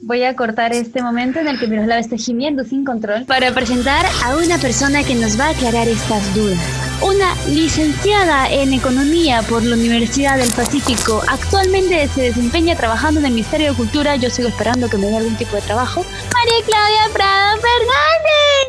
Voy 0.01 0.25
a 0.25 0.35
cortar 0.37 0.73
este 0.73 1.03
momento 1.03 1.39
en 1.39 1.49
el 1.49 1.59
que 1.59 1.67
Miroslava 1.67 2.01
está 2.01 2.17
gimiendo 2.17 2.65
sin 2.65 2.85
control 2.85 3.25
para 3.27 3.53
presentar 3.53 4.07
a 4.25 4.37
una 4.37 4.59
persona 4.59 5.03
que 5.05 5.15
nos 5.15 5.39
va 5.39 5.47
a 5.47 5.51
aclarar 5.51 5.89
estas 5.89 6.35
dudas. 6.35 6.59
Una 7.03 7.35
licenciada 7.47 8.51
en 8.51 8.75
Economía 8.75 9.43
por 9.43 9.63
la 9.63 9.75
Universidad 9.75 10.37
del 10.37 10.53
Pacífico. 10.53 11.23
Actualmente 11.29 12.09
se 12.09 12.23
desempeña 12.23 12.77
trabajando 12.77 13.21
en 13.21 13.27
el 13.27 13.33
Ministerio 13.33 13.71
de 13.71 13.77
Cultura. 13.77 14.17
Yo 14.17 14.29
sigo 14.31 14.49
esperando 14.49 14.89
que 14.91 14.99
me 14.99 15.07
dé 15.07 15.17
algún 15.17 15.37
tipo 15.37 15.57
de 15.57 15.63
trabajo. 15.63 16.05
María 16.05 16.65
Claudia 16.67 17.09
Prado 17.13 17.57
Fernández. 17.57 18.60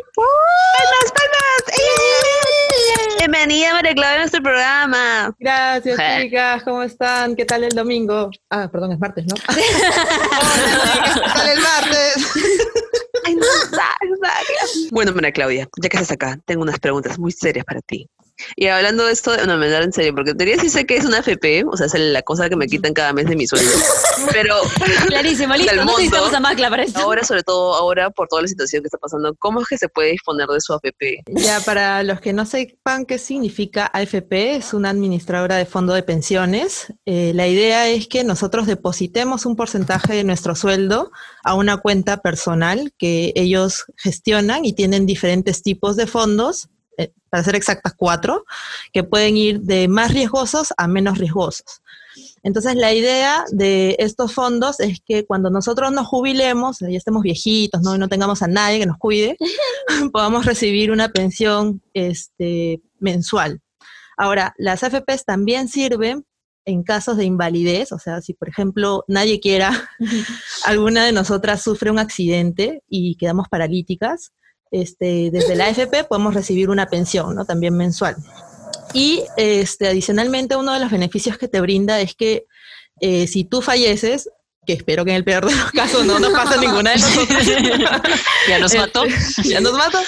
Bienvenida, 3.52 3.74
María 3.74 3.94
Claudia, 3.94 4.16
a 4.16 4.20
nuestro 4.20 4.42
programa. 4.42 5.36
Gracias, 5.38 6.00
chicas. 6.22 6.64
¿Cómo 6.64 6.84
están? 6.84 7.36
¿Qué 7.36 7.44
tal 7.44 7.66
el 7.66 7.72
domingo? 7.72 8.32
Ah, 8.50 8.70
perdón, 8.72 8.94
es 8.94 9.00
martes, 9.00 9.26
¿no? 9.26 9.36
¿Qué 9.54 11.20
tal 11.34 11.50
el 11.50 11.60
martes? 11.60 12.32
Ay, 13.26 13.36
no, 13.36 13.42
no, 13.42 14.16
no. 14.16 14.30
Bueno, 14.92 15.12
María 15.12 15.34
Claudia, 15.34 15.68
ya 15.82 15.90
que 15.90 15.98
estás 15.98 16.12
acá, 16.12 16.40
tengo 16.46 16.62
unas 16.62 16.80
preguntas 16.80 17.20
muy 17.20 17.34
serias 17.34 17.66
para 17.66 17.82
ti. 17.82 18.08
Y 18.56 18.68
hablando 18.68 19.06
de 19.06 19.14
esto, 19.14 19.36
no, 19.46 19.58
me 19.58 19.70
da 19.70 19.80
en 19.80 19.94
serio, 19.94 20.14
porque 20.14 20.32
en 20.32 20.38
teoría 20.38 20.60
sí 20.60 20.70
sé 20.70 20.86
que 20.86 20.98
es 20.98 21.06
una 21.06 21.20
FP, 21.20 21.64
o 21.66 21.78
sea, 21.78 21.88
es 21.88 21.94
la 21.96 22.22
cosa 22.22 22.50
que 22.50 22.56
me 22.56 22.68
quitan 22.68 22.94
cada 22.94 23.14
mes 23.14 23.26
de 23.26 23.36
mi 23.36 23.48
sueldo. 23.48 23.72
Pero 24.32 24.56
Clarísimo, 25.08 25.56
listo. 25.56 25.76
No 25.76 25.86
necesitamos 25.86 26.34
a 26.34 26.40
Macla 26.40 26.70
para 26.70 26.84
esto. 26.84 27.00
ahora, 27.00 27.24
sobre 27.24 27.44
todo 27.44 27.76
ahora, 27.76 28.10
por 28.10 28.28
toda 28.28 28.42
la 28.44 28.48
situación 28.48 28.82
que 28.84 28.88
está 28.88 28.98
pasando, 28.98 29.36
¿cómo 29.40 29.62
es 29.62 29.68
que 29.68 29.78
se 29.78 29.90
puede 29.90 30.12
disponer 30.12 30.48
de 30.48 30.62
su 30.62 30.74
AFP? 30.74 31.24
Ya, 31.28 31.60
para 31.62 32.04
los 32.04 32.20
que 32.22 32.34
no 32.34 32.46
sepan 32.46 33.06
qué 33.06 33.18
significa 33.18 33.90
AFP, 33.94 34.56
es 34.56 34.74
una 34.74 34.90
administradora 34.90 35.58
de 35.58 35.66
fondo 35.66 35.94
de 35.94 36.04
pensiones. 36.04 36.94
Eh, 37.06 37.32
la 37.36 37.48
idea 37.48 37.88
es 37.88 38.08
que 38.08 38.24
nosotros 38.24 38.68
depositemos 38.68 39.46
un 39.46 39.56
porcentaje 39.56 40.14
de 40.14 40.24
nuestro 40.24 40.56
sueldo 40.56 41.12
a 41.44 41.56
una 41.56 41.78
cuenta 41.78 42.18
personal 42.18 42.94
que 42.98 43.34
ellos 43.36 43.86
gestionan 43.98 44.66
y 44.66 44.74
tienen 44.74 45.06
diferentes 45.06 45.64
tipos 45.64 45.96
de 45.96 46.08
fondos, 46.08 46.70
para 47.32 47.44
ser 47.44 47.56
exactas 47.56 47.94
cuatro, 47.98 48.46
que 48.92 49.04
pueden 49.04 49.38
ir 49.38 49.62
de 49.62 49.88
más 49.88 50.14
riesgosos 50.14 50.74
a 50.78 50.88
menos 50.88 51.18
riesgosos. 51.18 51.82
Entonces, 52.44 52.76
la 52.76 52.94
idea 52.94 53.46
de 53.52 53.96
estos 54.00 54.34
fondos 54.34 54.80
es 54.82 55.00
que 55.06 55.26
cuando 55.26 55.50
nosotros 55.50 55.92
nos 55.94 56.08
jubilemos, 56.08 56.80
ya 56.80 56.90
estemos 56.90 57.24
viejitos, 57.24 57.82
¿no? 57.82 57.96
y 57.96 58.00
no 58.00 58.10
tengamos 58.10 58.42
a 58.42 58.48
nadie 58.48 58.80
que 58.80 58.86
nos 58.86 58.98
cuide, 58.98 59.38
podamos 60.12 60.46
recibir 60.46 60.92
una 60.92 61.10
pensión 61.10 61.82
este, 61.94 62.82
mensual. 63.00 63.62
Ahora, 64.18 64.54
las 64.58 64.84
AFPs 64.84 65.24
también 65.26 65.70
sirven 65.70 66.26
en 66.66 66.84
casos 66.84 67.16
de 67.16 67.26
invalidez, 67.26 67.92
o 67.94 67.98
sea, 67.98 68.22
si 68.22 68.34
por 68.34 68.50
ejemplo 68.50 69.04
nadie 69.08 69.40
quiera, 69.40 69.90
alguna 70.66 71.06
de 71.06 71.14
nosotras 71.14 71.64
sufre 71.64 71.90
un 71.90 71.98
accidente 71.98 72.84
y 72.90 73.16
quedamos 73.16 73.48
paralíticas, 73.50 74.34
este, 74.72 75.30
desde 75.32 75.56
la 75.56 75.66
AFP 75.68 76.06
podemos 76.06 76.34
recibir 76.34 76.70
una 76.70 76.88
pensión, 76.88 77.36
¿no? 77.36 77.46
También 77.46 77.76
mensual. 77.76 78.16
Y 78.94 79.24
este, 79.38 79.88
adicionalmente, 79.88 80.56
uno 80.56 80.74
de 80.74 80.80
los 80.80 80.92
beneficios 80.92 81.38
que 81.38 81.48
te 81.48 81.62
brinda 81.62 82.00
es 82.02 82.16
que 82.16 82.46
eh, 83.02 83.28
si 83.28 83.44
tú 83.44 83.62
falleces, 83.62 84.30
que 84.66 84.74
espero 84.74 85.04
que 85.04 85.12
en 85.12 85.18
el 85.18 85.24
peor 85.24 85.46
de 85.46 85.56
los 85.56 85.72
casos 85.74 86.06
no 86.06 86.20
nos 86.20 86.32
pase 86.32 86.56
a 86.56 86.62
ninguna 86.62 86.92
de 86.92 86.98
nosotras, 87.00 87.48
Ya 88.48 88.60
nos 88.60 88.76
mató. 88.76 89.04
este, 89.06 89.50
ya 89.50 89.60
nos 89.60 89.74
mató. 89.74 90.00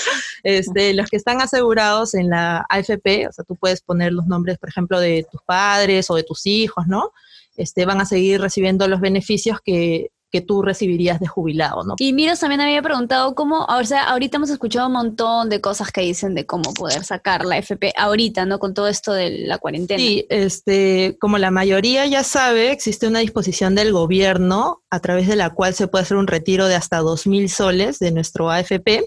Este, 0.43 0.93
los 0.93 1.09
que 1.09 1.17
están 1.17 1.41
asegurados 1.41 2.13
en 2.13 2.29
la 2.29 2.65
AFP, 2.69 3.27
o 3.27 3.31
sea, 3.31 3.43
tú 3.45 3.55
puedes 3.55 3.81
poner 3.81 4.13
los 4.13 4.27
nombres, 4.27 4.57
por 4.59 4.69
ejemplo, 4.69 4.99
de 4.99 5.25
tus 5.31 5.41
padres 5.41 6.09
o 6.09 6.15
de 6.15 6.23
tus 6.23 6.45
hijos, 6.45 6.87
¿no? 6.87 7.11
Este, 7.55 7.85
van 7.85 8.01
a 8.01 8.05
seguir 8.05 8.41
recibiendo 8.41 8.87
los 8.87 9.01
beneficios 9.01 9.59
que, 9.63 10.11
que 10.33 10.41
tú 10.41 10.63
recibirías 10.63 11.19
de 11.19 11.27
jubilado, 11.27 11.83
¿no? 11.83 11.93
Y 11.99 12.11
Miros 12.11 12.39
también 12.39 12.59
había 12.59 12.81
preguntado 12.81 13.35
cómo, 13.35 13.65
o 13.65 13.83
sea, 13.85 14.05
ahorita 14.05 14.37
hemos 14.37 14.49
escuchado 14.49 14.87
un 14.87 14.93
montón 14.93 15.47
de 15.47 15.61
cosas 15.61 15.91
que 15.91 16.01
dicen 16.01 16.33
de 16.33 16.47
cómo 16.47 16.73
poder 16.73 17.03
sacar 17.03 17.45
la 17.45 17.59
FP 17.59 17.93
ahorita, 17.95 18.43
¿no? 18.47 18.57
Con 18.57 18.73
todo 18.73 18.87
esto 18.87 19.13
de 19.13 19.45
la 19.45 19.59
cuarentena. 19.59 19.99
Sí, 19.99 20.25
este, 20.29 21.17
como 21.21 21.37
la 21.37 21.51
mayoría 21.51 22.07
ya 22.07 22.23
sabe, 22.23 22.71
existe 22.71 23.07
una 23.07 23.19
disposición 23.19 23.75
del 23.75 23.93
gobierno 23.93 24.81
a 24.89 24.99
través 25.01 25.27
de 25.27 25.35
la 25.35 25.51
cual 25.51 25.75
se 25.75 25.87
puede 25.87 26.01
hacer 26.01 26.17
un 26.17 26.25
retiro 26.25 26.67
de 26.67 26.73
hasta 26.73 26.99
2.000 26.99 27.47
soles 27.49 27.99
de 27.99 28.11
nuestro 28.11 28.49
AFP 28.49 29.05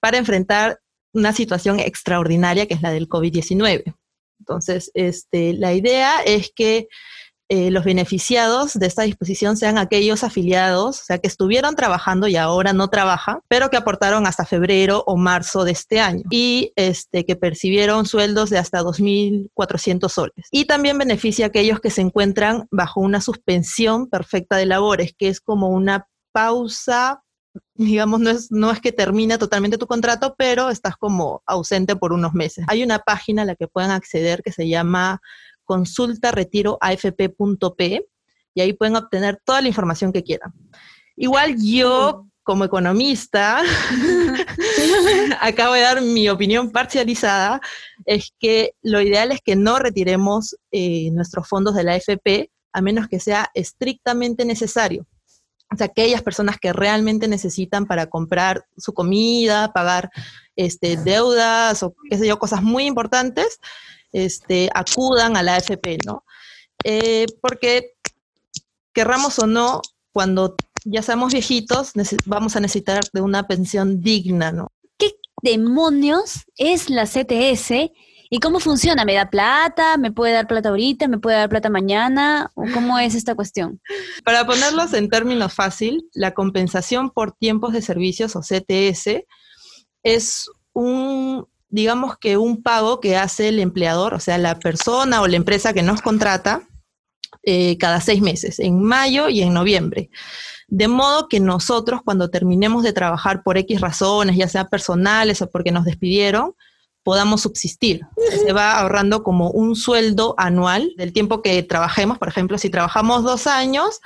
para 0.00 0.16
enfrentar 0.16 0.80
una 1.12 1.34
situación 1.34 1.80
extraordinaria 1.80 2.64
que 2.64 2.72
es 2.72 2.80
la 2.80 2.92
del 2.92 3.10
COVID-19. 3.10 3.94
Entonces, 4.40 4.90
este, 4.94 5.52
la 5.52 5.74
idea 5.74 6.22
es 6.24 6.50
que 6.50 6.88
eh, 7.48 7.70
los 7.70 7.84
beneficiados 7.84 8.74
de 8.74 8.86
esta 8.86 9.02
disposición 9.02 9.56
sean 9.56 9.78
aquellos 9.78 10.24
afiliados, 10.24 11.00
o 11.00 11.04
sea, 11.04 11.18
que 11.18 11.28
estuvieron 11.28 11.76
trabajando 11.76 12.26
y 12.26 12.36
ahora 12.36 12.72
no 12.72 12.88
trabajan, 12.88 13.40
pero 13.48 13.70
que 13.70 13.76
aportaron 13.76 14.26
hasta 14.26 14.44
febrero 14.44 15.04
o 15.06 15.16
marzo 15.16 15.64
de 15.64 15.72
este 15.72 16.00
año 16.00 16.24
y 16.30 16.72
este, 16.74 17.24
que 17.24 17.36
percibieron 17.36 18.06
sueldos 18.06 18.50
de 18.50 18.58
hasta 18.58 18.82
2.400 18.82 20.08
soles. 20.08 20.46
Y 20.50 20.64
también 20.64 20.98
beneficia 20.98 21.46
a 21.46 21.48
aquellos 21.48 21.80
que 21.80 21.90
se 21.90 22.00
encuentran 22.00 22.66
bajo 22.70 23.00
una 23.00 23.20
suspensión 23.20 24.08
perfecta 24.08 24.56
de 24.56 24.66
labores, 24.66 25.14
que 25.16 25.28
es 25.28 25.40
como 25.40 25.68
una 25.68 26.08
pausa 26.32 27.22
digamos, 27.74 28.20
no 28.20 28.30
es, 28.30 28.50
no 28.50 28.70
es 28.70 28.80
que 28.80 28.92
termina 28.92 29.38
totalmente 29.38 29.78
tu 29.78 29.86
contrato, 29.86 30.34
pero 30.36 30.70
estás 30.70 30.96
como 30.96 31.42
ausente 31.46 31.96
por 31.96 32.12
unos 32.12 32.34
meses. 32.34 32.64
Hay 32.68 32.82
una 32.82 32.98
página 32.98 33.42
a 33.42 33.44
la 33.44 33.54
que 33.54 33.68
pueden 33.68 33.90
acceder 33.90 34.42
que 34.42 34.52
se 34.52 34.68
llama 34.68 35.20
consultaretiroafp.p 35.66 38.06
y 38.54 38.60
ahí 38.62 38.72
pueden 38.72 38.96
obtener 38.96 39.38
toda 39.44 39.60
la 39.60 39.68
información 39.68 40.12
que 40.12 40.22
quieran. 40.22 40.54
Igual 41.14 41.56
yo, 41.62 42.26
como 42.42 42.64
economista, 42.64 43.60
acabo 45.40 45.74
de 45.74 45.82
dar 45.82 46.00
mi 46.00 46.30
opinión 46.30 46.70
parcializada, 46.70 47.60
es 48.06 48.32
que 48.38 48.72
lo 48.82 49.02
ideal 49.02 49.32
es 49.32 49.40
que 49.44 49.56
no 49.56 49.78
retiremos 49.78 50.56
eh, 50.70 51.10
nuestros 51.10 51.46
fondos 51.46 51.74
de 51.74 51.84
la 51.84 51.92
AFP 51.94 52.50
a 52.72 52.80
menos 52.80 53.08
que 53.08 53.20
sea 53.20 53.50
estrictamente 53.54 54.44
necesario. 54.44 55.06
o 55.72 55.76
sea, 55.76 55.86
aquellas 55.86 56.22
personas 56.22 56.58
que 56.58 56.72
realmente 56.72 57.26
necesitan 57.26 57.86
para 57.86 58.06
comprar 58.06 58.64
su 58.76 58.94
comida, 58.94 59.72
pagar 59.72 60.10
este, 60.54 60.96
deudas 60.96 61.82
o 61.82 61.94
qué 62.08 62.26
yo, 62.26 62.38
cosas 62.38 62.62
muy 62.62 62.84
importantes, 62.84 63.58
este, 64.12 64.70
acudan 64.74 65.36
a 65.36 65.42
la 65.42 65.56
AFP, 65.56 65.98
¿no? 66.06 66.24
Eh, 66.84 67.26
porque 67.40 67.94
querramos 68.92 69.38
o 69.38 69.46
no, 69.46 69.82
cuando 70.12 70.56
ya 70.84 71.02
seamos 71.02 71.32
viejitos, 71.32 71.92
vamos 72.24 72.56
a 72.56 72.60
necesitar 72.60 73.04
de 73.12 73.20
una 73.20 73.46
pensión 73.46 74.00
digna, 74.00 74.52
¿no? 74.52 74.68
¿Qué 74.98 75.16
demonios 75.42 76.44
es 76.56 76.90
la 76.90 77.04
CTS 77.04 77.90
¿Y 78.30 78.40
cómo 78.40 78.60
funciona? 78.60 79.04
¿Me 79.04 79.14
da 79.14 79.30
plata? 79.30 79.96
¿Me 79.96 80.10
puede 80.10 80.32
dar 80.32 80.46
plata 80.46 80.70
ahorita? 80.70 81.08
¿Me 81.08 81.18
puede 81.18 81.36
dar 81.36 81.48
plata 81.48 81.70
mañana? 81.70 82.50
¿O 82.54 82.64
cómo 82.74 82.98
es 82.98 83.14
esta 83.14 83.34
cuestión? 83.34 83.80
Para 84.24 84.46
ponerlos 84.46 84.92
en 84.94 85.08
términos 85.08 85.54
fácil, 85.54 86.08
la 86.12 86.32
compensación 86.34 87.10
por 87.10 87.32
tiempos 87.32 87.72
de 87.72 87.82
servicios 87.82 88.34
o 88.36 88.40
CTS 88.40 89.24
es 90.02 90.50
un, 90.72 91.46
digamos 91.76 92.16
que 92.16 92.38
un 92.38 92.62
pago 92.62 93.00
que 93.00 93.18
hace 93.18 93.48
el 93.48 93.58
empleador, 93.58 94.14
o 94.14 94.18
sea, 94.18 94.38
la 94.38 94.58
persona 94.58 95.20
o 95.20 95.28
la 95.28 95.36
empresa 95.36 95.74
que 95.74 95.82
nos 95.82 96.00
contrata 96.00 96.66
eh, 97.42 97.76
cada 97.76 98.00
seis 98.00 98.22
meses, 98.22 98.58
en 98.60 98.82
mayo 98.82 99.28
y 99.28 99.42
en 99.42 99.52
noviembre. 99.52 100.08
De 100.68 100.88
modo 100.88 101.28
que 101.28 101.38
nosotros 101.38 102.00
cuando 102.02 102.30
terminemos 102.30 102.82
de 102.82 102.94
trabajar 102.94 103.42
por 103.42 103.58
X 103.58 103.82
razones, 103.82 104.38
ya 104.38 104.48
sea 104.48 104.68
personales 104.68 105.42
o 105.42 105.50
porque 105.50 105.70
nos 105.70 105.84
despidieron, 105.84 106.54
podamos 107.02 107.42
subsistir. 107.42 108.00
Se 108.30 108.54
va 108.54 108.80
ahorrando 108.80 109.22
como 109.22 109.50
un 109.50 109.76
sueldo 109.76 110.34
anual 110.38 110.90
del 110.96 111.12
tiempo 111.12 111.42
que 111.42 111.62
trabajemos. 111.62 112.16
Por 112.16 112.28
ejemplo, 112.28 112.56
si 112.56 112.70
trabajamos 112.70 113.22
dos 113.22 113.46
años, 113.46 114.00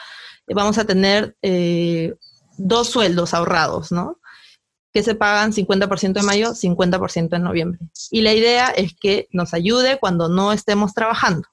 eh, 0.49 0.55
vamos 0.55 0.77
a 0.77 0.85
tener 0.85 1.37
eh, 1.41 2.15
dos 2.59 2.89
sueldos 2.89 3.33
ahorrados, 3.33 3.93
¿no? 3.93 4.20
Que 4.93 5.03
se 5.03 5.15
pagan 5.15 5.53
50% 5.53 6.19
en 6.19 6.27
mayo, 6.27 6.55
50% 6.55 7.37
en 7.37 7.43
noviembre. 7.43 7.81
Y 8.11 8.23
la 8.23 8.33
idea 8.33 8.69
es 8.69 8.95
que 8.95 9.29
nos 9.33 9.55
ayude 9.55 9.99
cuando 9.99 10.29
no 10.29 10.53
estemos 10.53 10.95
trabajando. 10.95 11.49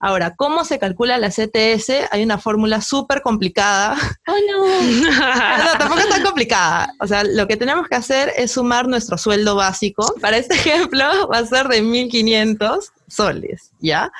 Ahora, 0.00 0.34
¿cómo 0.36 0.66
se 0.66 0.78
calcula 0.78 1.16
la 1.16 1.30
CTS? 1.30 2.10
Hay 2.10 2.22
una 2.22 2.36
fórmula 2.36 2.82
súper 2.82 3.22
complicada. 3.22 3.96
¡Oh, 4.26 4.34
no! 4.50 4.82
no! 5.10 5.78
Tampoco 5.78 6.00
es 6.00 6.08
tan 6.10 6.22
complicada. 6.22 6.92
O 7.00 7.06
sea, 7.06 7.24
lo 7.24 7.48
que 7.48 7.56
tenemos 7.56 7.88
que 7.88 7.94
hacer 7.94 8.30
es 8.36 8.52
sumar 8.52 8.86
nuestro 8.86 9.16
sueldo 9.16 9.54
básico. 9.54 10.14
Para 10.20 10.36
este 10.36 10.56
ejemplo, 10.56 11.06
va 11.32 11.38
a 11.38 11.46
ser 11.46 11.68
de 11.68 11.82
1.500 11.82 12.90
soles, 13.08 13.70
¿ya? 13.80 14.12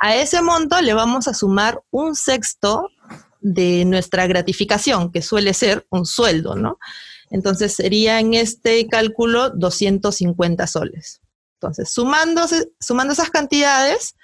A 0.00 0.16
ese 0.16 0.42
monto 0.42 0.80
le 0.80 0.94
vamos 0.94 1.28
a 1.28 1.34
sumar 1.34 1.82
un 1.92 2.16
sexto 2.16 2.90
de 3.40 3.84
nuestra 3.84 4.26
gratificación, 4.26 5.12
que 5.12 5.22
suele 5.22 5.54
ser 5.54 5.86
un 5.90 6.04
sueldo, 6.04 6.56
¿no? 6.56 6.78
Entonces 7.30 7.74
sería 7.74 8.20
en 8.20 8.34
este 8.34 8.86
cálculo 8.86 9.50
250 9.50 10.66
soles. 10.66 11.20
Entonces, 11.60 11.90
sumando, 11.90 12.42
sumando 12.80 13.12
esas 13.12 13.30
cantidades, 13.30 14.14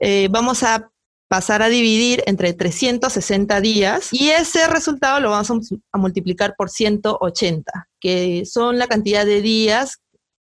eh, 0.00 0.28
vamos 0.30 0.62
a 0.62 0.90
pasar 1.28 1.62
a 1.62 1.68
dividir 1.68 2.22
entre 2.26 2.52
360 2.52 3.60
días 3.60 4.12
y 4.12 4.28
ese 4.28 4.68
resultado 4.68 5.20
lo 5.20 5.30
vamos 5.30 5.50
a, 5.92 5.98
multiplicar 5.98 6.54
por 6.56 6.70
180, 6.70 7.88
que 8.00 8.44
son 8.46 8.78
la 8.78 8.86
cantidad 8.86 9.26
de 9.26 9.40
días 9.40 9.98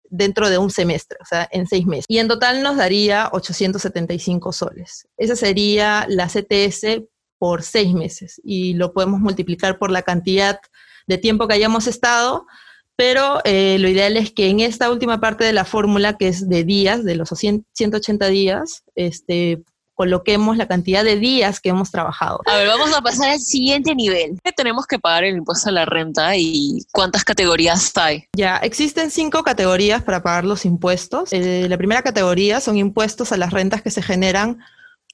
dentro 0.10 0.50
de 0.50 0.58
un 0.58 0.72
semestre, 0.72 1.18
o 1.22 1.26
sea, 1.26 1.48
en 1.52 1.68
seis 1.68 1.86
meses. 1.86 2.06
Y 2.08 2.20
en 2.20 2.28
total 2.28 2.64
nos 2.64 2.78
daría 2.78 3.30
875 3.34 4.54
soles. 4.54 5.08
Esa 5.18 5.36
sería 5.36 6.06
la 6.08 6.28
CTS 6.28 7.04
por 7.38 7.64
seis 7.64 7.94
meses 7.94 8.42
y 8.44 8.74
lo 8.74 8.94
podemos 8.94 9.20
multiplicar 9.20 9.78
por 9.78 9.92
la 9.92 10.02
cantidad 10.02 10.60
de 11.10 11.18
tiempo 11.18 11.48
que 11.48 11.56
hayamos 11.56 11.88
estado 11.88 12.46
pero 13.00 13.40
eh, 13.46 13.78
lo 13.80 13.88
ideal 13.88 14.18
es 14.18 14.34
que 14.34 14.50
en 14.50 14.60
esta 14.60 14.92
última 14.92 15.22
parte 15.22 15.46
de 15.46 15.54
la 15.54 15.64
fórmula, 15.64 16.18
que 16.18 16.28
es 16.28 16.50
de 16.50 16.66
días, 16.66 17.06
de 17.06 17.16
los 17.16 17.30
180 17.30 18.28
días, 18.28 18.84
este, 18.94 19.64
coloquemos 19.94 20.58
la 20.58 20.68
cantidad 20.68 21.06
de 21.06 21.16
días 21.16 21.62
que 21.62 21.70
hemos 21.70 21.92
trabajado. 21.92 22.42
A 22.46 22.58
ver, 22.58 22.68
vamos 22.68 22.94
a 22.94 23.00
pasar 23.00 23.30
al 23.30 23.40
siguiente 23.40 23.96
nivel. 23.96 24.38
Tenemos 24.54 24.86
que 24.86 25.00
pagar 25.00 25.24
el 25.24 25.38
impuesto 25.38 25.70
a 25.70 25.72
la 25.72 25.86
renta 25.86 26.36
y 26.36 26.86
cuántas 26.92 27.24
categorías 27.24 27.90
hay. 27.96 28.26
Ya, 28.36 28.58
existen 28.58 29.12
cinco 29.12 29.44
categorías 29.44 30.04
para 30.04 30.22
pagar 30.22 30.44
los 30.44 30.66
impuestos. 30.66 31.32
Eh, 31.32 31.68
la 31.70 31.78
primera 31.78 32.02
categoría 32.02 32.60
son 32.60 32.76
impuestos 32.76 33.32
a 33.32 33.38
las 33.38 33.54
rentas 33.54 33.82
que 33.82 33.92
se 33.92 34.02
generan 34.02 34.60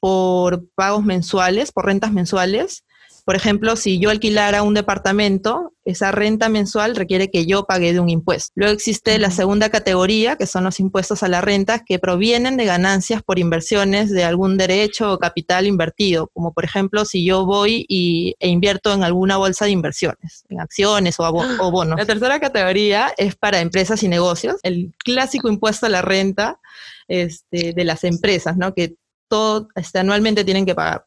por 0.01 0.67
pagos 0.73 1.05
mensuales, 1.05 1.71
por 1.71 1.85
rentas 1.85 2.11
mensuales. 2.11 2.83
Por 3.25 3.35
ejemplo, 3.35 3.75
si 3.75 3.97
yo 3.99 4.11
alquilara 4.11 4.61
un 4.61 4.75
departamento, 4.75 5.73
esa 5.83 6.11
renta 6.11 6.47
mensual 6.47 6.95
requiere 6.95 7.31
que 7.31 7.47
yo 7.47 7.65
pague 7.65 7.91
de 7.91 7.99
un 7.99 8.07
impuesto. 8.09 8.51
Luego 8.55 8.71
existe 8.71 9.17
la 9.17 9.31
segunda 9.31 9.69
categoría, 9.69 10.35
que 10.35 10.45
son 10.45 10.63
los 10.63 10.79
impuestos 10.79 11.23
a 11.23 11.27
la 11.27 11.41
renta, 11.41 11.83
que 11.83 11.97
provienen 11.97 12.55
de 12.55 12.65
ganancias 12.65 13.23
por 13.23 13.39
inversiones 13.39 14.11
de 14.11 14.23
algún 14.23 14.57
derecho 14.57 15.11
o 15.11 15.17
capital 15.17 15.65
invertido, 15.65 16.29
como 16.33 16.53
por 16.53 16.65
ejemplo 16.65 17.03
si 17.03 17.25
yo 17.25 17.47
voy 17.47 17.85
y, 17.89 18.35
e 18.39 18.47
invierto 18.47 18.93
en 18.93 19.03
alguna 19.03 19.37
bolsa 19.37 19.65
de 19.65 19.71
inversiones, 19.71 20.43
en 20.49 20.59
acciones 20.59 21.19
o, 21.19 21.23
o 21.23 21.71
bonos. 21.71 21.97
La 21.97 22.05
tercera 22.05 22.39
categoría 22.39 23.11
es 23.17 23.35
para 23.35 23.59
empresas 23.59 24.03
y 24.03 24.07
negocios, 24.07 24.57
el 24.61 24.93
clásico 24.99 25.49
impuesto 25.49 25.87
a 25.87 25.89
la 25.89 26.03
renta 26.03 26.59
este, 27.07 27.73
de 27.73 27.83
las 27.83 28.03
empresas, 28.03 28.57
¿no? 28.57 28.73
que 28.73 28.95
todo 29.27 29.67
este, 29.75 29.99
anualmente 29.99 30.43
tienen 30.43 30.65
que 30.65 30.75
pagar. 30.75 31.05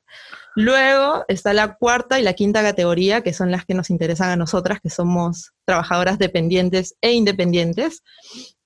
Luego 0.59 1.25
está 1.29 1.53
la 1.53 1.77
cuarta 1.77 2.19
y 2.19 2.25
la 2.25 2.33
quinta 2.33 2.63
categoría, 2.63 3.21
que 3.21 3.33
son 3.33 3.53
las 3.53 3.65
que 3.65 3.75
nos 3.75 3.91
interesan 3.91 4.31
a 4.31 4.37
nosotras, 4.37 4.81
que 4.83 4.91
somos 4.91 5.53
trabajadoras 5.65 6.19
dependientes 6.19 6.97
e 7.01 7.13
independientes. 7.13 8.03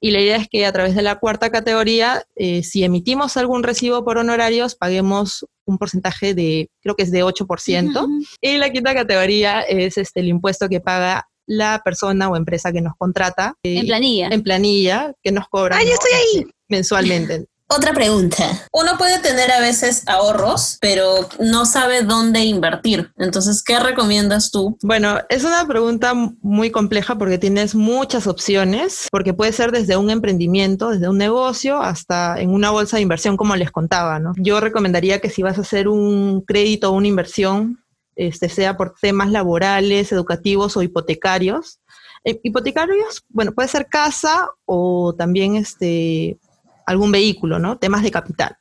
Y 0.00 0.10
la 0.10 0.20
idea 0.20 0.36
es 0.36 0.48
que 0.48 0.64
a 0.64 0.72
través 0.72 0.94
de 0.94 1.02
la 1.02 1.18
cuarta 1.18 1.50
categoría, 1.50 2.24
eh, 2.34 2.62
si 2.62 2.82
emitimos 2.82 3.36
algún 3.36 3.62
recibo 3.62 4.06
por 4.06 4.16
honorarios, 4.16 4.74
paguemos 4.74 5.44
un 5.66 5.76
porcentaje 5.76 6.32
de, 6.32 6.70
creo 6.80 6.96
que 6.96 7.02
es 7.02 7.10
de 7.10 7.24
8%. 7.24 8.08
Y 8.40 8.56
la 8.56 8.70
quinta 8.70 8.94
categoría 8.94 9.60
es 9.60 9.98
este, 9.98 10.20
el 10.20 10.28
impuesto 10.28 10.70
que 10.70 10.80
paga 10.80 11.28
la 11.46 11.82
persona 11.84 12.30
o 12.30 12.36
empresa 12.36 12.72
que 12.72 12.80
nos 12.80 12.94
contrata. 12.96 13.54
en 13.62 13.86
planilla. 13.86 14.28
En 14.28 14.42
planilla, 14.42 15.12
que 15.22 15.30
nos 15.32 15.46
cobra. 15.48 15.76
¡Ay, 15.76 15.88
yo 15.88 15.92
estoy 15.92 16.12
ahí! 16.12 16.46
Mensualmente. 16.68 17.46
Otra 17.74 17.94
pregunta. 17.94 18.68
Uno 18.70 18.98
puede 18.98 19.18
tener 19.20 19.50
a 19.50 19.58
veces 19.61 20.02
ahorros, 20.06 20.76
pero 20.78 21.26
no 21.40 21.64
sabe 21.64 22.02
dónde 22.02 22.44
invertir. 22.44 23.11
Entonces, 23.16 23.62
¿qué 23.62 23.80
recomiendas 23.80 24.50
tú? 24.50 24.76
Bueno, 24.82 25.18
es 25.30 25.42
una 25.42 25.66
pregunta 25.66 26.12
muy 26.42 26.70
compleja 26.70 27.16
porque 27.16 27.38
tienes 27.38 27.74
muchas 27.74 28.26
opciones, 28.26 29.08
porque 29.11 29.32
puede 29.32 29.54
ser 29.54 29.72
desde 29.72 29.96
un 29.96 30.11
emprendimiento, 30.11 30.90
desde 30.90 31.08
un 31.08 31.16
negocio, 31.16 31.80
hasta 31.80 32.38
en 32.38 32.50
una 32.50 32.70
bolsa 32.70 32.98
de 32.98 33.04
inversión, 33.04 33.38
como 33.38 33.56
les 33.56 33.70
contaba, 33.70 34.18
¿no? 34.18 34.35
Yo 34.37 34.61
recomendaría 34.61 35.20
que 35.20 35.30
si 35.30 35.42
vas 35.42 35.56
a 35.56 35.62
hacer 35.62 35.88
un 35.88 36.42
crédito 36.42 36.90
o 36.90 36.96
una 36.96 37.08
inversión, 37.08 37.82
este, 38.16 38.50
sea 38.50 38.76
por 38.76 38.96
temas 39.00 39.30
laborales, 39.30 40.12
educativos 40.12 40.76
o 40.76 40.82
hipotecarios. 40.82 41.80
Eh, 42.24 42.38
hipotecarios, 42.42 43.24
bueno, 43.30 43.52
puede 43.52 43.68
ser 43.68 43.87
casa 43.87 44.50
o 44.66 45.14
también 45.16 45.56
este, 45.56 46.38
algún 46.87 47.12
vehículo, 47.12 47.59
¿no? 47.59 47.79
Temas 47.79 48.03
de 48.03 48.11
capital, 48.11 48.57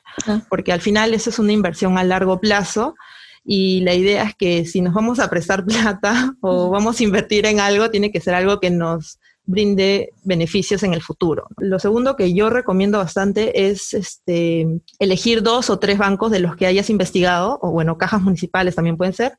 porque 0.50 0.72
al 0.72 0.82
final 0.82 1.14
eso 1.14 1.30
es 1.30 1.40
una 1.40 1.52
inversión 1.52 1.98
a 1.98 2.04
largo 2.04 2.40
plazo 2.40 2.96
y 3.44 3.82
la 3.82 3.94
idea 3.94 4.24
es 4.24 4.36
que 4.36 4.66
si 4.66 4.82
nos 4.82 4.94
vamos 4.94 5.20
a 5.20 5.30
prestar 5.30 5.66
plata 5.66 6.36
o 6.42 6.70
vamos 6.70 7.00
a 7.00 7.04
invertir 7.04 7.46
en 7.46 7.60
algo, 7.60 7.90
tiene 7.90 8.12
que 8.12 8.22
ser 8.22 8.34
algo 8.34 8.60
que 8.60 8.70
nos 8.70 9.20
brinde 9.46 10.14
beneficios 10.24 10.84
en 10.84 10.94
el 10.94 11.02
futuro. 11.02 11.48
Lo 11.58 11.80
segundo 11.80 12.16
que 12.16 12.34
yo 12.34 12.50
recomiendo 12.50 13.00
bastante 13.00 13.68
es 13.68 13.94
este, 13.94 14.82
elegir 15.00 15.42
dos 15.42 15.70
o 15.70 15.80
tres 15.80 15.98
bancos 15.98 16.32
de 16.32 16.40
los 16.40 16.56
que 16.56 16.68
hayas 16.68 16.90
investigado, 16.90 17.60
o 17.62 17.72
bueno, 17.72 17.98
cajas 17.98 18.22
municipales 18.22 18.76
también 18.76 18.98
pueden 18.98 19.14
ser, 19.14 19.38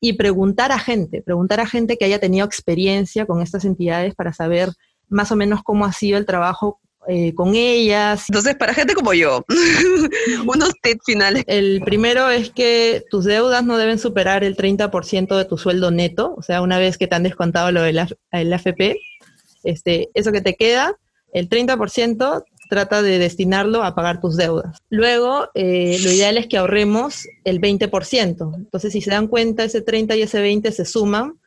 y 0.00 0.12
preguntar 0.12 0.70
a 0.70 0.78
gente, 0.78 1.22
preguntar 1.22 1.60
a 1.60 1.66
gente 1.66 1.96
que 1.96 2.04
haya 2.04 2.20
tenido 2.20 2.46
experiencia 2.46 3.26
con 3.26 3.42
estas 3.42 3.64
entidades 3.64 4.14
para 4.14 4.32
saber 4.32 4.70
más 5.08 5.32
o 5.32 5.36
menos 5.36 5.62
cómo 5.64 5.86
ha 5.86 5.92
sido 5.92 6.18
el 6.18 6.26
trabajo 6.26 6.80
eh, 7.10 7.34
con 7.34 7.54
ellas. 7.54 8.26
Entonces, 8.28 8.54
para 8.54 8.74
gente 8.74 8.94
como 8.94 9.14
yo, 9.14 9.42
unos 10.46 10.72
tips 10.82 11.04
finales. 11.06 11.42
El 11.46 11.80
primero 11.80 12.28
es 12.28 12.50
que 12.50 13.02
tus 13.10 13.24
deudas 13.24 13.64
no 13.64 13.78
deben 13.78 13.98
superar 13.98 14.44
el 14.44 14.56
30% 14.56 15.36
de 15.36 15.44
tu 15.46 15.56
sueldo 15.56 15.90
neto, 15.90 16.34
o 16.36 16.42
sea, 16.42 16.60
una 16.60 16.78
vez 16.78 16.98
que 16.98 17.06
te 17.06 17.14
han 17.14 17.22
descontado 17.22 17.72
lo 17.72 17.80
del 17.80 17.98
AFP, 17.98 19.00
este, 19.64 20.10
eso 20.12 20.32
que 20.32 20.42
te 20.42 20.54
queda, 20.54 20.98
el 21.32 21.48
30% 21.48 22.44
trata 22.68 23.00
de 23.00 23.18
destinarlo 23.18 23.82
a 23.82 23.94
pagar 23.94 24.20
tus 24.20 24.36
deudas. 24.36 24.76
Luego, 24.90 25.48
eh, 25.54 25.98
lo 26.02 26.12
ideal 26.12 26.36
es 26.36 26.46
que 26.46 26.58
ahorremos 26.58 27.26
el 27.44 27.58
20%. 27.58 28.54
Entonces, 28.54 28.92
si 28.92 29.00
se 29.00 29.10
dan 29.10 29.28
cuenta, 29.28 29.64
ese 29.64 29.80
30 29.80 30.14
y 30.16 30.22
ese 30.22 30.42
20 30.42 30.70
se 30.72 30.84
suman 30.84 31.38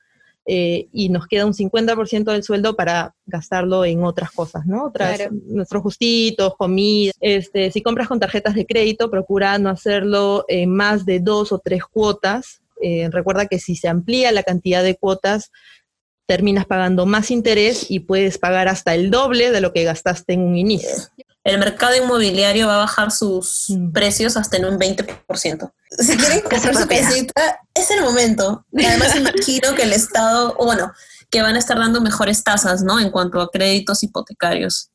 eh, 0.46 0.88
y 0.92 1.10
nos 1.10 1.28
queda 1.28 1.46
un 1.46 1.54
50% 1.54 2.32
del 2.32 2.44
sueldo 2.44 2.76
para 2.76 3.14
gastarlo 3.26 3.86
en 3.86 4.04
otras 4.04 4.32
cosas, 4.32 4.66
¿no? 4.66 4.86
Otras, 4.86 5.32
nuestros 5.32 5.84
justitos, 5.84 6.56
comida. 6.58 7.12
Este, 7.20 7.72
si 7.72 7.82
compras 7.82 8.08
con 8.08 8.20
tarjetas 8.20 8.56
de 8.56 8.66
crédito, 8.66 9.12
procura 9.12 9.58
no 9.60 9.70
hacerlo 9.70 10.46
en 10.48 10.72
más 10.72 11.06
de 11.06 11.20
dos 11.20 11.52
o 11.52 11.60
tres 11.60 11.84
cuotas 11.86 12.62
Eh, 12.84 13.08
recuerda 13.12 13.46
que 13.46 13.60
si 13.60 13.76
se 13.76 13.88
amplía 13.88 14.32
la 14.32 14.42
cantidad 14.42 14.82
de 14.82 14.96
cuotas, 14.96 15.52
terminas 16.26 16.66
pagando 16.66 17.06
más 17.06 17.30
interés 17.30 17.92
y 17.92 18.00
puedes 18.00 18.40
pagar 18.40 18.68
hasta 18.68 18.96
el 18.96 19.12
doble 19.12 19.52
de 19.52 19.62
lo 19.62 19.72
que 19.72 19.84
gastaste 19.84 20.34
en 20.34 20.42
un 20.42 20.58
inicio. 20.58 20.90
El 21.44 21.58
mercado 21.58 21.96
inmobiliario 21.96 22.68
va 22.68 22.76
a 22.76 22.80
bajar 22.80 23.12
sus 23.12 23.66
Mm. 23.70 23.92
precios 23.92 24.38
hasta 24.38 24.58
en 24.58 24.66
un 24.66 24.78
20%. 24.78 25.72
Si 25.90 26.16
quieren 26.18 26.42
comprar 26.50 26.76
su 26.76 26.88
casita, 26.88 27.60
es 27.74 27.90
el 27.92 28.02
momento. 28.02 28.66
Además, 28.78 29.16
imagino 29.16 29.74
que 29.76 29.84
el 29.84 29.94
Estado, 29.94 30.56
o 30.58 30.66
bueno, 30.66 30.92
que 31.30 31.42
van 31.42 31.56
a 31.56 31.60
estar 31.60 31.78
dando 31.78 32.00
mejores 32.02 32.44
tasas, 32.44 32.84
¿no? 32.84 33.00
En 33.00 33.10
cuanto 33.10 33.40
a 33.42 33.50
créditos 33.50 34.04
hipotecarios. 34.04 34.90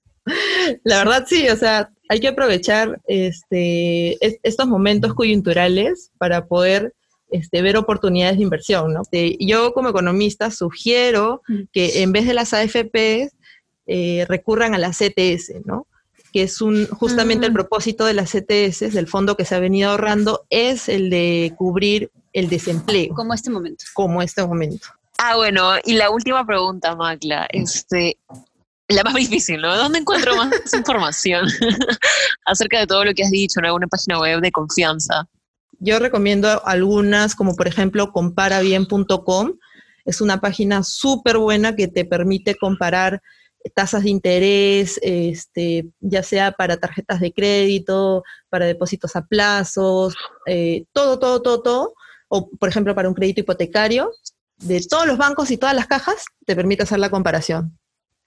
La 0.85 0.99
verdad 0.99 1.25
sí, 1.29 1.49
o 1.49 1.57
sea, 1.57 1.91
hay 2.09 2.21
que 2.21 2.29
aprovechar 2.29 3.01
este, 3.07 4.25
es- 4.25 4.39
estos 4.43 4.67
momentos 4.67 5.15
coyunturales 5.15 6.11
para 6.19 6.47
poder 6.47 6.95
este, 7.31 7.61
ver 7.63 7.77
oportunidades 7.77 8.37
de 8.37 8.45
inversión, 8.45 8.93
¿no? 8.95 9.03
Este, 9.03 9.37
yo 9.41 9.73
como 9.73 9.89
economista 9.89 10.51
sugiero 10.53 11.43
que 11.73 12.03
en 12.03 12.13
vez 12.13 12.25
de 12.27 12.35
las 12.35 12.53
AFPs 12.53 13.33
eh, 13.89 14.25
recurran 14.29 14.75
a 14.75 14.79
las 14.79 14.99
CTS, 14.99 15.63
¿no? 15.65 15.87
Que 16.37 16.43
es 16.43 16.61
un, 16.61 16.87
justamente 16.89 17.47
el 17.47 17.53
propósito 17.55 18.05
de 18.05 18.13
las 18.13 18.33
CTS, 18.33 18.93
del 18.93 19.07
fondo 19.07 19.39
que 19.39 19.47
se 19.47 19.55
ha 19.55 19.59
venido 19.59 19.89
ahorrando, 19.89 20.45
es 20.51 20.91
el 20.91 21.09
de 21.09 21.55
cubrir 21.57 22.11
el 22.35 22.51
desempleo, 22.51 23.15
Como 23.15 23.33
este 23.33 23.49
momento. 23.49 23.87
como 23.95 24.21
este 24.21 24.47
momento. 24.47 24.89
Ah, 25.17 25.37
bueno, 25.37 25.77
y 25.83 25.95
la 25.95 26.11
última 26.11 26.45
pregunta, 26.45 26.95
Macla, 26.95 27.47
este, 27.49 28.19
la 28.87 29.03
más 29.03 29.15
difícil, 29.15 29.63
¿no? 29.63 29.75
¿Dónde 29.79 30.01
encuentro 30.01 30.37
más 30.37 30.51
información 30.75 31.47
acerca 32.45 32.81
de 32.81 32.87
todo 32.87 33.07
lo 33.07 33.15
que 33.15 33.23
has 33.23 33.31
dicho 33.31 33.59
en 33.61 33.65
alguna 33.65 33.87
página 33.87 34.21
web 34.21 34.43
de 34.43 34.53
confianza? 34.53 35.27
Yo 35.79 35.99
recomiendo 35.99 36.63
algunas, 36.67 37.35
como 37.35 37.57
por 37.57 37.67
ejemplo 37.67 38.13
comparabien.com. 38.13 39.55
Es 40.05 40.21
una 40.21 40.39
página 40.43 40.83
súper 40.83 41.39
buena 41.39 41.75
que 41.75 41.89
te 41.89 42.05
permite 42.05 42.57
comparar 42.57 43.23
tasas 43.75 44.05
de 44.05 44.11
interés, 44.11 44.99
este, 45.03 45.89
ya 46.01 46.23
sea 46.23 46.53
para 46.53 46.77
tarjetas 46.77 47.21
de 47.21 47.33
crédito, 47.33 48.23
para 48.49 48.67
depósitos 48.67 49.17
a 49.17 49.27
plazos, 49.27 50.15
eh, 50.47 50.85
todo, 50.93 51.19
todo, 51.19 51.43
todo, 51.43 51.63
todo. 51.63 51.95
O 52.29 52.51
por 52.51 52.69
ejemplo 52.69 52.95
para 52.95 53.09
un 53.09 53.15
crédito 53.15 53.41
hipotecario, 53.41 54.11
de 54.59 54.81
todos 54.81 55.07
los 55.07 55.19
bancos 55.19 55.51
y 55.51 55.59
todas 55.59 55.75
las 55.75 55.87
cajas, 55.87 56.25
te 56.45 56.57
permite 56.57 56.83
hacer 56.83 56.99
la 56.99 57.11
comparación. 57.11 57.79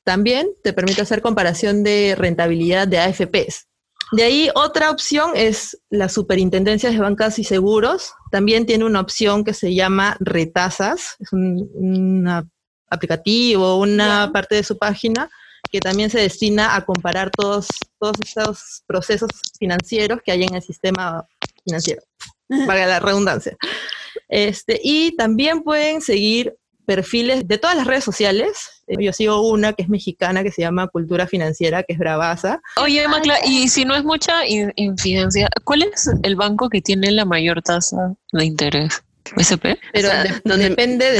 También 0.03 0.49
te 0.63 0.73
permite 0.73 1.01
hacer 1.01 1.21
comparación 1.21 1.83
de 1.83 2.15
rentabilidad 2.17 2.87
de 2.87 2.99
AFPs. 2.99 3.67
De 4.11 4.23
ahí 4.23 4.49
otra 4.55 4.89
opción 4.89 5.31
es 5.35 5.79
la 5.89 6.09
Superintendencia 6.09 6.89
de 6.89 6.97
Bancas 6.97 7.37
y 7.37 7.43
Seguros. 7.43 8.13
También 8.31 8.65
tiene 8.65 8.85
una 8.85 9.01
opción 9.01 9.43
que 9.43 9.53
se 9.53 9.75
llama 9.75 10.17
Retasas. 10.19 11.15
Es 11.19 11.31
un 11.31 11.69
una 11.73 12.49
aplicativo, 12.89 13.77
una 13.77 14.29
parte 14.33 14.55
de 14.55 14.63
su 14.63 14.77
página 14.77 15.29
que 15.71 15.79
también 15.79 16.09
se 16.09 16.19
destina 16.19 16.75
a 16.75 16.85
comparar 16.85 17.29
todos, 17.31 17.67
todos 17.99 18.15
estos 18.23 18.83
procesos 18.87 19.29
financieros 19.59 20.19
que 20.23 20.31
hay 20.31 20.43
en 20.43 20.55
el 20.55 20.61
sistema 20.61 21.25
financiero. 21.63 22.01
Valga 22.47 22.87
la 22.87 22.99
redundancia. 22.99 23.55
Este, 24.27 24.79
y 24.83 25.15
también 25.15 25.61
pueden 25.61 26.01
seguir 26.01 26.55
perfiles 26.85 27.47
de 27.47 27.59
todas 27.59 27.75
las 27.75 27.85
redes 27.85 28.03
sociales. 28.03 28.81
Eh, 28.87 28.95
Yo 28.99 29.13
sigo 29.13 29.47
una 29.47 29.73
que 29.73 29.83
es 29.83 29.89
mexicana 29.89 30.41
que 30.41 30.51
se 30.51 30.61
llama 30.63 30.87
Cultura 30.87 31.27
Financiera, 31.27 31.83
que 31.83 31.93
es 31.93 31.99
bravaza. 31.99 32.59
Oye, 32.77 33.07
Macla, 33.07 33.37
y 33.45 33.67
si 33.69 33.85
no 33.85 33.95
es 33.95 34.03
mucha 34.03 34.47
in- 34.47 34.73
infidencia, 34.75 35.49
¿cuál 35.63 35.83
es 35.83 36.09
el 36.23 36.35
banco 36.35 36.67
que 36.69 36.81
tiene 36.81 37.11
la 37.11 37.25
mayor 37.25 37.61
tasa 37.61 38.15
de 38.31 38.45
interés? 38.45 39.03
¿SP? 39.37 39.77
Pero 39.93 40.07
O 40.07 40.11
sea, 40.11 40.23
de- 40.23 40.41
¿dónde- 40.43 40.69
depende 40.69 41.11
de 41.11 41.19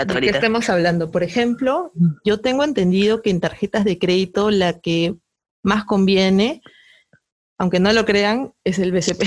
ahorita? 0.00 0.36
estemos 0.38 0.68
hablando. 0.70 1.10
Por 1.10 1.22
ejemplo, 1.22 1.92
yo 2.24 2.40
tengo 2.40 2.64
entendido 2.64 3.22
que 3.22 3.30
en 3.30 3.40
tarjetas 3.40 3.84
de 3.84 3.98
crédito 3.98 4.50
la 4.50 4.80
que 4.80 5.14
más 5.62 5.84
conviene, 5.84 6.62
aunque 7.58 7.80
no 7.80 7.92
lo 7.92 8.04
crean, 8.04 8.52
es 8.64 8.78
el 8.78 8.92
BCP. 8.92 9.22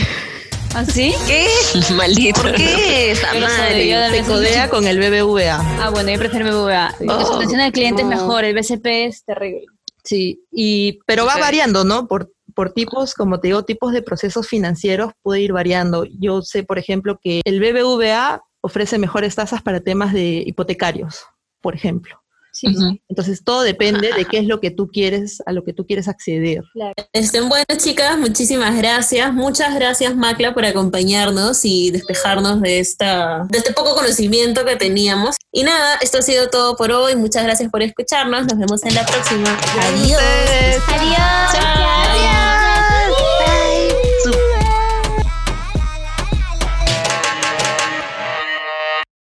¿Ah, 0.76 0.86
sí? 0.86 1.14
¿Qué? 1.28 1.48
Maldito. 1.96 2.42
¿Por 2.42 2.54
qué 2.54 3.12
esa 3.12 3.34
madre? 3.34 3.88
yo 3.88 3.98
Se 4.10 4.24
codea 4.24 4.70
con 4.70 4.86
el 4.86 5.00
BBVA. 5.00 5.56
Ah, 5.84 5.90
bueno, 5.90 6.12
yo 6.12 6.20
prefiero 6.20 6.46
BBVA. 6.46 6.96
La 7.00 7.18
Oh, 7.18 7.36
atención 7.38 7.62
al 7.62 7.72
cliente 7.72 8.02
es 8.02 8.08
no. 8.08 8.16
mejor, 8.16 8.44
el 8.44 8.54
BCP 8.54 9.06
es 9.06 9.24
terrible. 9.24 9.66
Sí, 10.04 10.42
y, 10.52 11.00
pero 11.06 11.26
va 11.26 11.38
variando, 11.38 11.84
¿no? 11.84 12.08
Por, 12.08 12.32
por 12.58 12.72
tipos, 12.72 13.14
como 13.14 13.40
te 13.40 13.50
digo, 13.50 13.66
tipos 13.66 13.94
de 13.94 14.02
procesos 14.02 14.48
financieros 14.48 15.12
puede 15.22 15.42
ir 15.42 15.54
variando. 15.54 16.06
Yo 16.20 16.42
sé, 16.42 16.64
por 16.64 16.80
ejemplo, 16.80 17.20
que 17.22 17.42
el 17.46 17.60
BBVA 17.60 18.42
ofrece 18.62 18.98
mejores 18.98 19.36
tasas 19.36 19.62
para 19.62 19.80
temas 19.80 20.12
de 20.12 20.44
hipotecarios, 20.44 21.24
por 21.62 21.76
ejemplo. 21.76 22.20
Sí. 22.52 22.76
Entonces 23.08 23.44
todo 23.44 23.62
depende 23.62 24.12
de 24.12 24.26
qué 24.26 24.40
es 24.40 24.48
lo 24.48 24.60
que 24.60 24.72
tú 24.72 24.88
quieres, 24.88 25.44
a 25.46 25.52
lo 25.52 25.64
que 25.64 25.74
tú 25.74 25.86
quieres 25.86 26.08
acceder. 26.08 26.64
Estén 27.14 27.48
buenas, 27.48 27.78
chicas. 27.78 28.18
Muchísimas 28.18 28.76
gracias. 28.76 29.32
Muchas 29.32 29.76
gracias, 29.76 30.16
Macla, 30.16 30.56
por 30.56 30.66
acompañarnos 30.66 31.64
y 31.64 31.92
despejarnos 31.92 32.60
de, 32.62 32.80
esta, 32.80 33.46
de 33.52 33.60
este 33.60 33.72
poco 33.72 33.94
conocimiento 33.94 34.66
que 34.66 34.78
teníamos. 34.78 35.36
Y 35.52 35.62
nada, 35.62 36.00
esto 36.02 36.18
ha 36.18 36.22
sido 36.24 36.50
todo 36.50 36.76
por 36.76 36.92
hoy. 36.92 37.16
Muchas 37.16 37.44
gracias 37.44 37.70
por 37.70 37.84
escucharnos. 37.84 38.48
Nos 38.48 38.58
vemos 38.58 38.84
en 38.84 38.96
la 38.96 39.06
próxima. 39.06 39.56
Adiós. 39.80 40.20
Adiós. 40.88 41.54
Chao. 41.54 42.08
Adiós. 42.10 42.17